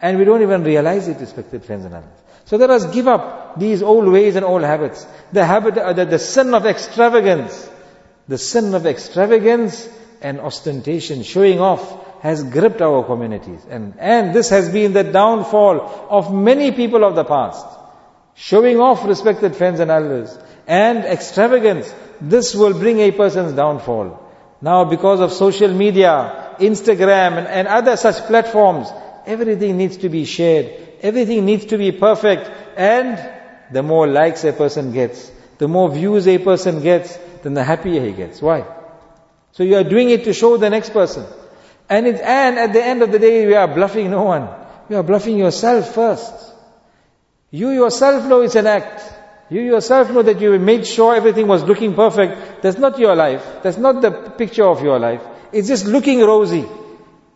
And 0.00 0.18
we 0.18 0.24
don't 0.24 0.42
even 0.42 0.64
realize 0.64 1.08
it, 1.08 1.18
respected 1.18 1.64
friends 1.64 1.84
and 1.84 1.94
others. 1.94 2.10
So 2.46 2.56
let 2.56 2.70
us 2.70 2.84
give 2.92 3.08
up 3.08 3.58
these 3.58 3.82
old 3.82 4.06
ways 4.06 4.36
and 4.36 4.44
old 4.44 4.62
habits. 4.62 5.06
The 5.32 5.44
habit, 5.44 5.78
uh, 5.78 5.92
the, 5.92 6.04
the 6.04 6.18
sin 6.18 6.54
of 6.54 6.66
extravagance. 6.66 7.70
The 8.28 8.38
sin 8.38 8.74
of 8.74 8.86
extravagance 8.86 9.88
and 10.20 10.40
ostentation, 10.40 11.22
showing 11.22 11.60
off, 11.60 12.22
has 12.22 12.42
gripped 12.42 12.80
our 12.80 13.04
communities. 13.04 13.60
And, 13.68 13.94
and 13.98 14.34
this 14.34 14.50
has 14.50 14.70
been 14.70 14.92
the 14.92 15.04
downfall 15.04 16.08
of 16.10 16.32
many 16.34 16.72
people 16.72 17.04
of 17.04 17.14
the 17.16 17.24
past. 17.24 17.66
Showing 18.34 18.80
off 18.80 19.06
respected 19.06 19.54
friends 19.56 19.80
and 19.80 19.90
elders 19.90 20.36
and 20.66 21.04
extravagance, 21.04 21.92
this 22.20 22.54
will 22.54 22.72
bring 22.72 23.00
a 23.00 23.10
person's 23.12 23.52
downfall. 23.52 24.20
Now 24.60 24.84
because 24.84 25.20
of 25.20 25.32
social 25.32 25.72
media, 25.72 26.56
Instagram 26.58 27.38
and, 27.38 27.46
and 27.46 27.68
other 27.68 27.96
such 27.96 28.26
platforms. 28.26 28.88
Everything 29.26 29.76
needs 29.76 29.98
to 29.98 30.08
be 30.08 30.24
shared. 30.24 30.72
Everything 31.00 31.44
needs 31.44 31.66
to 31.66 31.78
be 31.78 31.92
perfect. 31.92 32.50
And 32.76 33.18
the 33.72 33.82
more 33.82 34.06
likes 34.06 34.44
a 34.44 34.52
person 34.52 34.92
gets, 34.92 35.30
the 35.58 35.68
more 35.68 35.90
views 35.90 36.26
a 36.28 36.38
person 36.38 36.82
gets, 36.82 37.16
then 37.42 37.54
the 37.54 37.64
happier 37.64 38.04
he 38.04 38.12
gets. 38.12 38.42
Why? 38.42 38.64
So 39.52 39.62
you 39.62 39.76
are 39.76 39.84
doing 39.84 40.10
it 40.10 40.24
to 40.24 40.32
show 40.32 40.56
the 40.56 40.70
next 40.70 40.90
person. 40.90 41.24
And, 41.88 42.06
it, 42.06 42.20
and 42.20 42.58
at 42.58 42.72
the 42.72 42.82
end 42.82 43.02
of 43.02 43.12
the 43.12 43.18
day, 43.18 43.46
we 43.46 43.54
are 43.54 43.68
bluffing 43.68 44.10
no 44.10 44.22
one. 44.24 44.48
You 44.88 44.96
are 44.96 45.02
bluffing 45.02 45.38
yourself 45.38 45.94
first. 45.94 46.53
You 47.54 47.70
yourself 47.70 48.24
know 48.26 48.40
it's 48.40 48.56
an 48.56 48.66
act. 48.66 49.00
You 49.48 49.60
yourself 49.60 50.10
know 50.10 50.22
that 50.22 50.40
you 50.40 50.58
made 50.58 50.84
sure 50.88 51.14
everything 51.14 51.46
was 51.46 51.62
looking 51.62 51.94
perfect. 51.94 52.62
That's 52.62 52.78
not 52.78 52.98
your 52.98 53.14
life. 53.14 53.46
That's 53.62 53.78
not 53.78 54.02
the 54.02 54.10
picture 54.10 54.64
of 54.64 54.82
your 54.82 54.98
life. 54.98 55.22
It's 55.52 55.68
just 55.68 55.86
looking 55.86 56.18
rosy. 56.18 56.64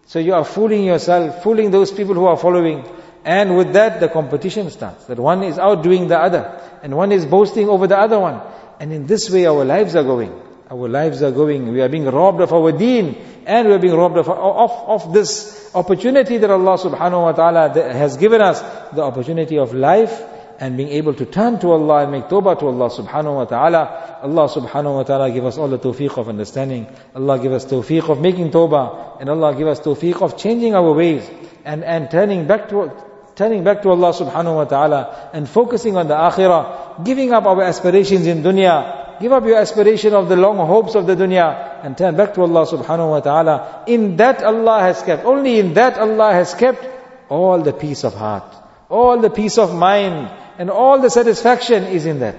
So 0.06 0.18
you 0.18 0.34
are 0.34 0.44
fooling 0.44 0.82
yourself, 0.82 1.44
fooling 1.44 1.70
those 1.70 1.92
people 1.92 2.16
who 2.16 2.26
are 2.26 2.36
following. 2.36 2.84
And 3.24 3.56
with 3.56 3.74
that, 3.74 4.00
the 4.00 4.08
competition 4.08 4.70
starts. 4.70 5.04
That 5.04 5.20
one 5.20 5.44
is 5.44 5.56
outdoing 5.56 6.08
the 6.08 6.18
other. 6.18 6.60
And 6.82 6.96
one 6.96 7.12
is 7.12 7.24
boasting 7.24 7.68
over 7.68 7.86
the 7.86 7.96
other 7.96 8.18
one. 8.18 8.40
And 8.80 8.92
in 8.92 9.06
this 9.06 9.30
way, 9.30 9.46
our 9.46 9.64
lives 9.64 9.94
are 9.94 10.02
going. 10.02 10.32
Our 10.70 10.88
lives 10.88 11.22
are 11.22 11.30
going. 11.30 11.72
We 11.72 11.80
are 11.80 11.88
being 11.88 12.04
robbed 12.04 12.40
of 12.40 12.52
our 12.52 12.72
deen. 12.72 13.16
And 13.46 13.68
we 13.68 13.74
are 13.74 13.78
being 13.78 13.94
robbed 13.94 14.18
of, 14.18 14.28
of, 14.28 14.70
of 14.70 15.12
this 15.14 15.70
opportunity 15.74 16.36
that 16.36 16.50
Allah 16.50 16.76
subhanahu 16.76 17.22
wa 17.22 17.32
ta'ala 17.32 17.92
has 17.92 18.16
given 18.18 18.42
us. 18.42 18.60
The 18.92 19.02
opportunity 19.02 19.58
of 19.58 19.72
life 19.72 20.22
and 20.60 20.76
being 20.76 20.88
able 20.88 21.14
to 21.14 21.24
turn 21.24 21.58
to 21.60 21.70
Allah 21.70 22.02
and 22.02 22.12
make 22.12 22.24
tawbah 22.24 22.58
to 22.58 22.66
Allah 22.66 22.90
subhanahu 22.90 23.36
wa 23.36 23.44
ta'ala. 23.44 24.20
Allah 24.22 24.48
subhanahu 24.48 24.96
wa 24.96 25.02
ta'ala 25.04 25.30
give 25.30 25.46
us 25.46 25.56
all 25.56 25.68
the 25.68 25.78
tawfiq 25.78 26.18
of 26.18 26.28
understanding. 26.28 26.86
Allah 27.14 27.38
give 27.38 27.52
us 27.52 27.64
tawfiq 27.64 28.10
of 28.10 28.20
making 28.20 28.50
tawbah. 28.50 29.20
And 29.20 29.30
Allah 29.30 29.54
give 29.56 29.68
us 29.68 29.80
tawfiq 29.80 30.20
of 30.20 30.36
changing 30.36 30.74
our 30.74 30.92
ways 30.92 31.28
and, 31.64 31.84
and 31.84 32.10
turning 32.10 32.46
back 32.46 32.68
to 32.70 32.92
turning 33.36 33.62
back 33.62 33.82
to 33.82 33.90
Allah 33.90 34.10
subhanahu 34.10 34.56
wa 34.56 34.64
ta'ala 34.64 35.30
and 35.32 35.48
focusing 35.48 35.96
on 35.96 36.08
the 36.08 36.14
akhirah, 36.14 37.04
giving 37.04 37.32
up 37.32 37.46
our 37.46 37.62
aspirations 37.62 38.26
in 38.26 38.42
dunya, 38.42 38.97
give 39.20 39.32
up 39.32 39.44
your 39.44 39.58
aspiration 39.58 40.14
of 40.14 40.28
the 40.28 40.36
long 40.36 40.56
hopes 40.56 40.94
of 40.94 41.06
the 41.06 41.14
dunya 41.14 41.84
and 41.84 41.96
turn 41.96 42.16
back 42.16 42.34
to 42.34 42.42
Allah 42.42 42.66
subhanahu 42.66 43.10
wa 43.10 43.20
ta'ala. 43.20 43.84
In 43.86 44.16
that 44.16 44.42
Allah 44.42 44.80
has 44.80 45.02
kept, 45.02 45.24
only 45.24 45.58
in 45.58 45.74
that 45.74 45.98
Allah 45.98 46.32
has 46.32 46.54
kept 46.54 46.86
all 47.28 47.60
the 47.62 47.72
peace 47.72 48.04
of 48.04 48.14
heart, 48.14 48.54
all 48.88 49.20
the 49.20 49.30
peace 49.30 49.58
of 49.58 49.74
mind, 49.74 50.30
and 50.58 50.70
all 50.70 51.00
the 51.00 51.10
satisfaction 51.10 51.84
is 51.84 52.06
in 52.06 52.20
that. 52.20 52.36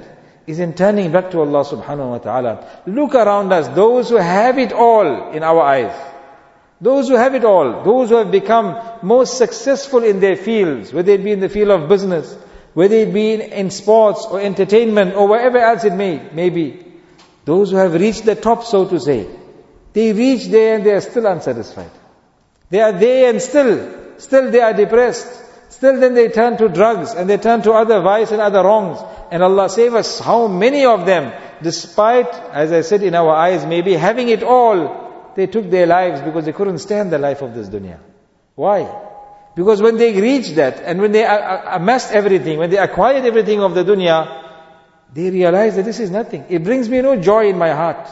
Is 0.48 0.60
in 0.60 0.74
turning 0.74 1.12
back 1.12 1.30
to 1.32 1.42
Allah 1.42 1.64
subhanahu 1.64 2.10
wa 2.10 2.18
ta'ala. 2.18 2.82
Look 2.88 3.14
around 3.14 3.54
us, 3.54 3.68
those 3.76 4.10
who 4.10 4.16
have 4.16 4.58
it 4.58 4.74
all 4.74 5.32
in 5.32 5.44
our 5.44 5.62
eyes. 5.62 5.94
Those 6.82 7.10
who 7.10 7.16
have 7.16 7.36
it 7.36 7.44
all, 7.44 7.84
those 7.84 8.10
who 8.10 8.16
have 8.16 8.32
become 8.32 8.80
most 9.04 9.38
successful 9.38 10.04
in 10.04 10.20
their 10.22 10.38
fields, 10.38 10.94
whether 10.94 11.12
it 11.12 11.24
be 11.24 11.34
in 11.34 11.40
the 11.42 11.50
field 11.50 11.70
of 11.70 11.90
business, 11.90 12.36
whether 12.74 12.96
it 12.96 13.14
be 13.14 13.34
in, 13.34 13.72
sports 13.72 14.26
or 14.26 14.40
entertainment 14.40 15.16
or 15.16 15.28
wherever 15.28 15.58
else 15.58 15.84
it 15.84 15.94
may, 15.94 16.30
may 16.32 16.50
be. 16.50 16.86
Those 17.46 17.72
who 17.72 17.78
have 17.78 17.94
reached 17.94 18.26
the 18.26 18.36
top, 18.36 18.64
so 18.64 18.88
to 18.88 19.00
say, 19.00 19.28
they 19.94 20.14
reach 20.14 20.48
there 20.48 20.76
and 20.76 20.86
they 20.86 20.92
are 20.92 21.02
still 21.02 21.26
unsatisfied. 21.26 21.92
They 22.70 22.82
are 22.82 22.92
there 22.92 23.30
and 23.30 23.42
still, 23.42 24.20
still 24.20 24.52
they 24.52 24.62
are 24.62 24.74
depressed. 24.74 25.28
Still 25.70 26.00
then 26.00 26.14
they 26.14 26.30
turn 26.30 26.58
to 26.58 26.68
drugs 26.68 27.14
and 27.14 27.30
they 27.30 27.38
turn 27.38 27.62
to 27.64 27.74
other 27.74 28.02
vice 28.02 28.32
and 28.32 28.42
other 28.42 28.64
wrongs. 28.64 29.00
And 29.32 29.42
Allah 29.42 29.70
save 29.70 29.96
us, 29.96 30.20
how 30.20 30.48
many 30.48 30.86
of 30.86 31.06
them, 31.06 31.34
despite, 31.62 32.28
as 32.52 32.72
I 32.72 32.82
said 32.82 33.04
in 33.04 33.16
our 33.16 33.30
eyes, 33.30 33.66
maybe 33.66 33.94
having 33.94 34.30
it 34.30 34.44
all, 34.44 35.32
they 35.36 35.48
took 35.48 35.70
their 35.70 35.86
lives 35.86 36.22
because 36.22 36.46
they 36.46 36.54
couldn't 36.54 36.80
stand 36.80 37.12
the 37.12 37.18
life 37.18 37.42
of 37.42 37.54
this 37.54 37.70
dunya. 37.70 38.00
Why? 38.56 39.09
Because 39.56 39.82
when 39.82 39.98
they 39.98 40.20
reached 40.20 40.56
that 40.56 40.80
and 40.80 41.02
when 41.02 41.12
they 41.12 41.26
amassed 41.26 42.12
everything, 42.12 42.60
when 42.60 42.70
they 42.70 42.78
acquired 42.78 43.26
everything 43.26 43.62
of 43.62 43.74
the 43.74 43.84
dunya, 43.84 44.46
they 45.14 45.30
realized 45.32 45.78
that 45.78 45.86
this 45.86 46.00
is 46.00 46.12
nothing. 46.12 46.46
It 46.50 46.64
brings 46.64 46.88
me 46.88 47.02
no 47.02 47.16
joy 47.20 47.50
in 47.50 47.58
my 47.58 47.72
heart. 47.72 48.08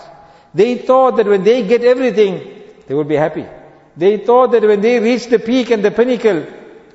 They 0.54 0.76
thought 0.78 1.18
that 1.18 1.28
when 1.28 1.44
they 1.44 1.68
get 1.68 1.84
everything, 1.84 2.64
they 2.88 2.96
will 2.96 3.04
be 3.04 3.16
happy. 3.16 3.46
They 3.96 4.18
thought 4.18 4.52
that 4.52 4.64
when 4.64 4.82
they 4.82 5.00
reach 5.00 5.28
the 5.28 5.40
peak 5.40 5.70
and 5.70 5.84
the 5.84 5.92
pinnacle, 5.92 6.46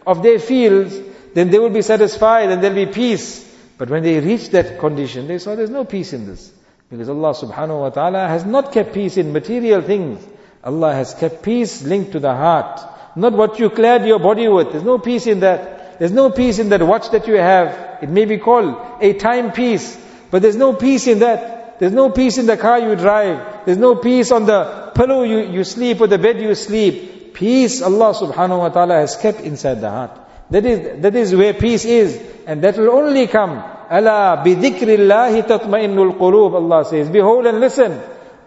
of 0.07 0.23
their 0.23 0.39
fields, 0.39 0.99
then 1.35 1.51
they 1.51 1.59
will 1.59 1.71
be 1.71 1.83
satisfied 1.83 2.51
and 2.51 2.63
there'll 2.63 2.87
be 2.87 2.93
peace. 2.93 3.49
But 3.79 3.91
when 3.91 4.03
they 4.03 4.21
reach 4.21 4.51
that 4.51 4.79
condition, 4.79 5.27
they 5.27 5.39
saw 5.39 5.55
there's 5.55 5.71
no 5.71 5.85
peace 5.85 6.13
in 6.13 6.27
this. 6.27 6.53
Because 6.91 7.09
Allah 7.09 7.35
subhanahu 7.35 7.81
wa 7.81 7.91
ta'ala 7.91 8.29
has 8.29 8.45
not 8.45 8.73
kept 8.73 8.93
peace 8.93 9.17
in 9.17 9.33
material 9.33 9.81
things. 9.81 10.27
Allah 10.63 10.95
has 10.95 11.15
kept 11.15 11.43
peace 11.43 11.83
linked 11.83 12.13
to 12.13 12.21
the 12.21 12.35
heart. 12.35 12.81
Not 13.15 13.33
what 13.35 13.59
you 13.59 13.71
clad 13.71 14.07
your 14.07 14.19
body 14.19 14.49
with. 14.49 14.73
There's 14.73 14.85
no 14.85 14.99
peace 14.99 15.27
in 15.27 15.41
that. 15.41 15.99
There's 15.99 16.13
no 16.13 16.31
peace 16.31 16.59
in 16.59 16.71
that 16.71 16.83
watch 16.83 17.11
that 17.11 17.29
you 17.29 17.35
have. 17.35 18.03
It 18.03 18.09
may 18.09 18.25
be 18.25 18.39
called 18.39 18.77
a 19.01 19.13
timepiece. 19.15 19.99
But 20.31 20.43
there's 20.43 20.57
no 20.57 20.73
peace 20.73 21.07
in 21.07 21.19
that. 21.21 21.79
There's 21.79 21.93
no 21.93 22.11
peace 22.11 22.39
in 22.39 22.47
the 22.47 22.57
car 22.57 22.79
you 22.79 22.97
drive. 22.97 23.67
There's 23.67 23.79
no 23.79 23.97
peace 23.97 24.31
on 24.33 24.47
the 24.47 24.93
pillow 24.95 25.23
you, 25.23 25.41
you 25.41 25.65
sleep 25.65 26.01
or 26.01 26.07
the 26.07 26.19
bed 26.19 26.41
you 26.41 26.55
sleep 26.55 27.13
peace 27.35 27.83
Allah 27.83 28.15
subhanahu 28.15 28.59
wa 28.59 28.69
ta'ala 28.69 28.95
has 29.01 29.17
kept 29.17 29.41
inside 29.41 29.81
the 29.81 29.91
heart. 29.91 30.19
That 30.51 30.67
is, 30.67 31.03
that 31.03 31.15
is 31.17 31.35
where 31.35 31.55
peace 31.55 31.85
is. 31.85 32.21
And 32.47 32.63
that 32.63 32.77
will 32.77 32.91
only 32.91 33.27
come. 33.27 33.53
Ala 33.91 34.43
bidhikrillahi 34.45 35.43
tatma'innul 35.47 36.19
qulub, 36.19 36.55
Allah 36.55 36.85
says. 36.85 37.09
Behold 37.09 37.47
and 37.47 37.61
listen. 37.61 38.01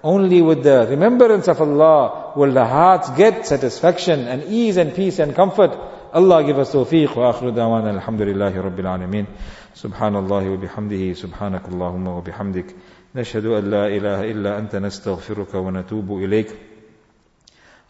Only 0.05 0.41
with 0.41 0.63
the 0.63 0.87
remembrance 0.89 1.49
of 1.49 1.61
Allah 1.61 2.33
will 2.35 2.53
the 2.53 2.65
hearts 2.65 3.11
get 3.11 3.47
satisfaction 3.47 4.21
and 4.21 4.45
ease 4.45 4.77
and 4.79 4.95
peace 4.95 5.19
and 5.19 5.35
comfort. 5.35 5.77
Allah 6.13 6.43
give 6.43 6.59
us 6.59 6.73
tawfiq 6.73 7.15
wa 7.15 7.33
akhiru 7.33 7.53
dawana 7.53 8.01
alhamdulillahi 8.01 8.63
rabbil 8.63 8.87
alameen. 8.87 9.27
Subhanallah 9.75 10.45
wa 10.51 10.67
bihamdihi 10.67 11.15
subhanakallahumma 11.15 12.15
wa 12.15 12.21
bihamdik. 12.23 12.75
نشهد 13.15 13.47
أن 13.47 13.71
لا 13.71 13.87
إله 13.87 14.31
إلا 14.31 14.59
أنت 14.59 14.77
نستغفرك 14.77 15.55
ونتوب 15.55 16.13
إليك 16.13 16.49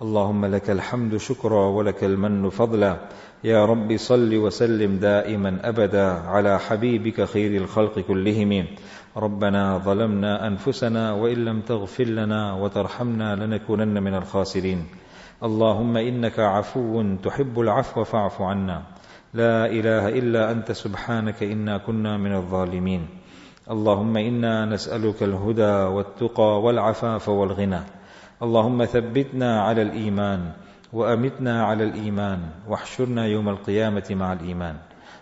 اللهم 0.02 0.46
لك 0.46 0.70
الحمد 0.70 1.16
شكرا 1.16 1.66
ولك 1.66 2.04
المن 2.04 2.50
فضلا 2.50 2.96
يا 3.44 3.64
رب 3.64 3.96
صل 3.96 4.36
وسلم 4.36 4.96
دائما 4.96 5.68
ابدا 5.68 6.06
على 6.10 6.58
حبيبك 6.58 7.24
خير 7.24 7.62
الخلق 7.62 7.98
كلهم 7.98 8.66
ربنا 9.17 9.77
ظلمنا 9.77 10.47
أنفسنا 10.47 11.13
وإن 11.13 11.45
لم 11.45 11.61
تغفر 11.61 12.03
لنا 12.03 12.53
وترحمنا 12.53 13.35
لنكونن 13.35 14.03
من 14.03 14.15
الخاسرين. 14.15 14.85
اللهم 15.43 15.97
إنك 15.97 16.39
عفو 16.39 17.15
تحب 17.23 17.59
العفو 17.59 18.03
فاعف 18.03 18.41
عنا. 18.41 18.83
لا 19.33 19.65
إله 19.65 20.09
إلا 20.09 20.51
أنت 20.51 20.71
سبحانك 20.71 21.43
إنا 21.43 21.77
كنا 21.77 22.17
من 22.17 22.35
الظالمين. 22.35 23.07
اللهم 23.71 24.17
إنا 24.17 24.65
نسألك 24.65 25.23
الهدى 25.23 25.75
والتقى 25.95 26.61
والعفاف 26.61 27.29
والغنى. 27.29 27.81
اللهم 28.43 28.85
ثبتنا 28.85 29.61
على 29.61 29.81
الإيمان 29.81 30.51
وأمتنا 30.93 31.65
على 31.65 31.83
الإيمان 31.83 32.39
واحشرنا 32.67 33.25
يوم 33.25 33.49
القيامة 33.49 34.07
مع 34.11 34.33
الإيمان. 34.33 34.75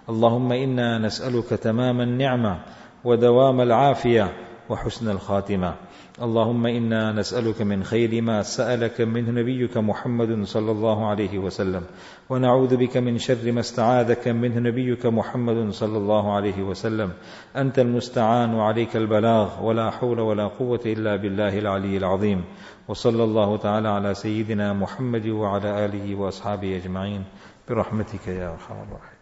اللهم 0.10 0.52
إنا 0.52 0.98
نسألك 0.98 1.50
تمام 1.50 2.02
النعمة 2.02 2.60
ودوام 3.04 3.62
العافية 3.62 4.34
وحسن 4.70 5.10
الخاتمة. 5.10 5.74
اللهم 6.22 6.66
إنا 6.66 7.12
نسألك 7.12 7.62
من 7.62 7.84
خير 7.84 8.22
ما 8.22 8.42
سألك 8.42 9.02
منه 9.02 9.32
نبيك 9.32 9.78
محمد 9.78 10.44
صلى 10.44 10.72
الله 10.72 11.08
عليه 11.08 11.38
وسلم 11.38 11.84
ونعوذ 12.30 12.78
بك 12.78 12.98
من 12.98 13.18
شر 13.18 13.52
ما 13.52 13.60
استعاذك 13.60 14.28
منه 14.28 14.60
نبيك 14.60 15.06
محمد 15.06 15.72
صلى 15.72 15.98
الله 15.98 16.34
عليه 16.34 16.64
وسلم. 16.64 17.12
أنت 17.56 17.80
المستعان 17.80 18.54
وعليك 18.54 18.96
البلاغ 18.96 19.64
ولا 19.64 19.90
حول 19.90 20.20
ولا 20.20 20.48
قوة 20.48 20.82
إلا 20.86 21.16
بالله 21.16 21.60
العلي 21.60 21.98
العظيم. 21.98 22.44
وصلى 22.88 23.24
الله 23.24 23.58
تعالى 23.58 23.90
على 23.90 24.14
سيدنا 24.14 24.74
محمد 24.74 25.28
وعلى 25.28 25.86
آله 25.86 26.16
وأصحابه 26.16 26.78
أجمعين. 26.78 27.24
برحمتك 27.70 28.28
يا 28.28 28.54
أرحم 28.54 28.74
الراحمين. 28.74 29.12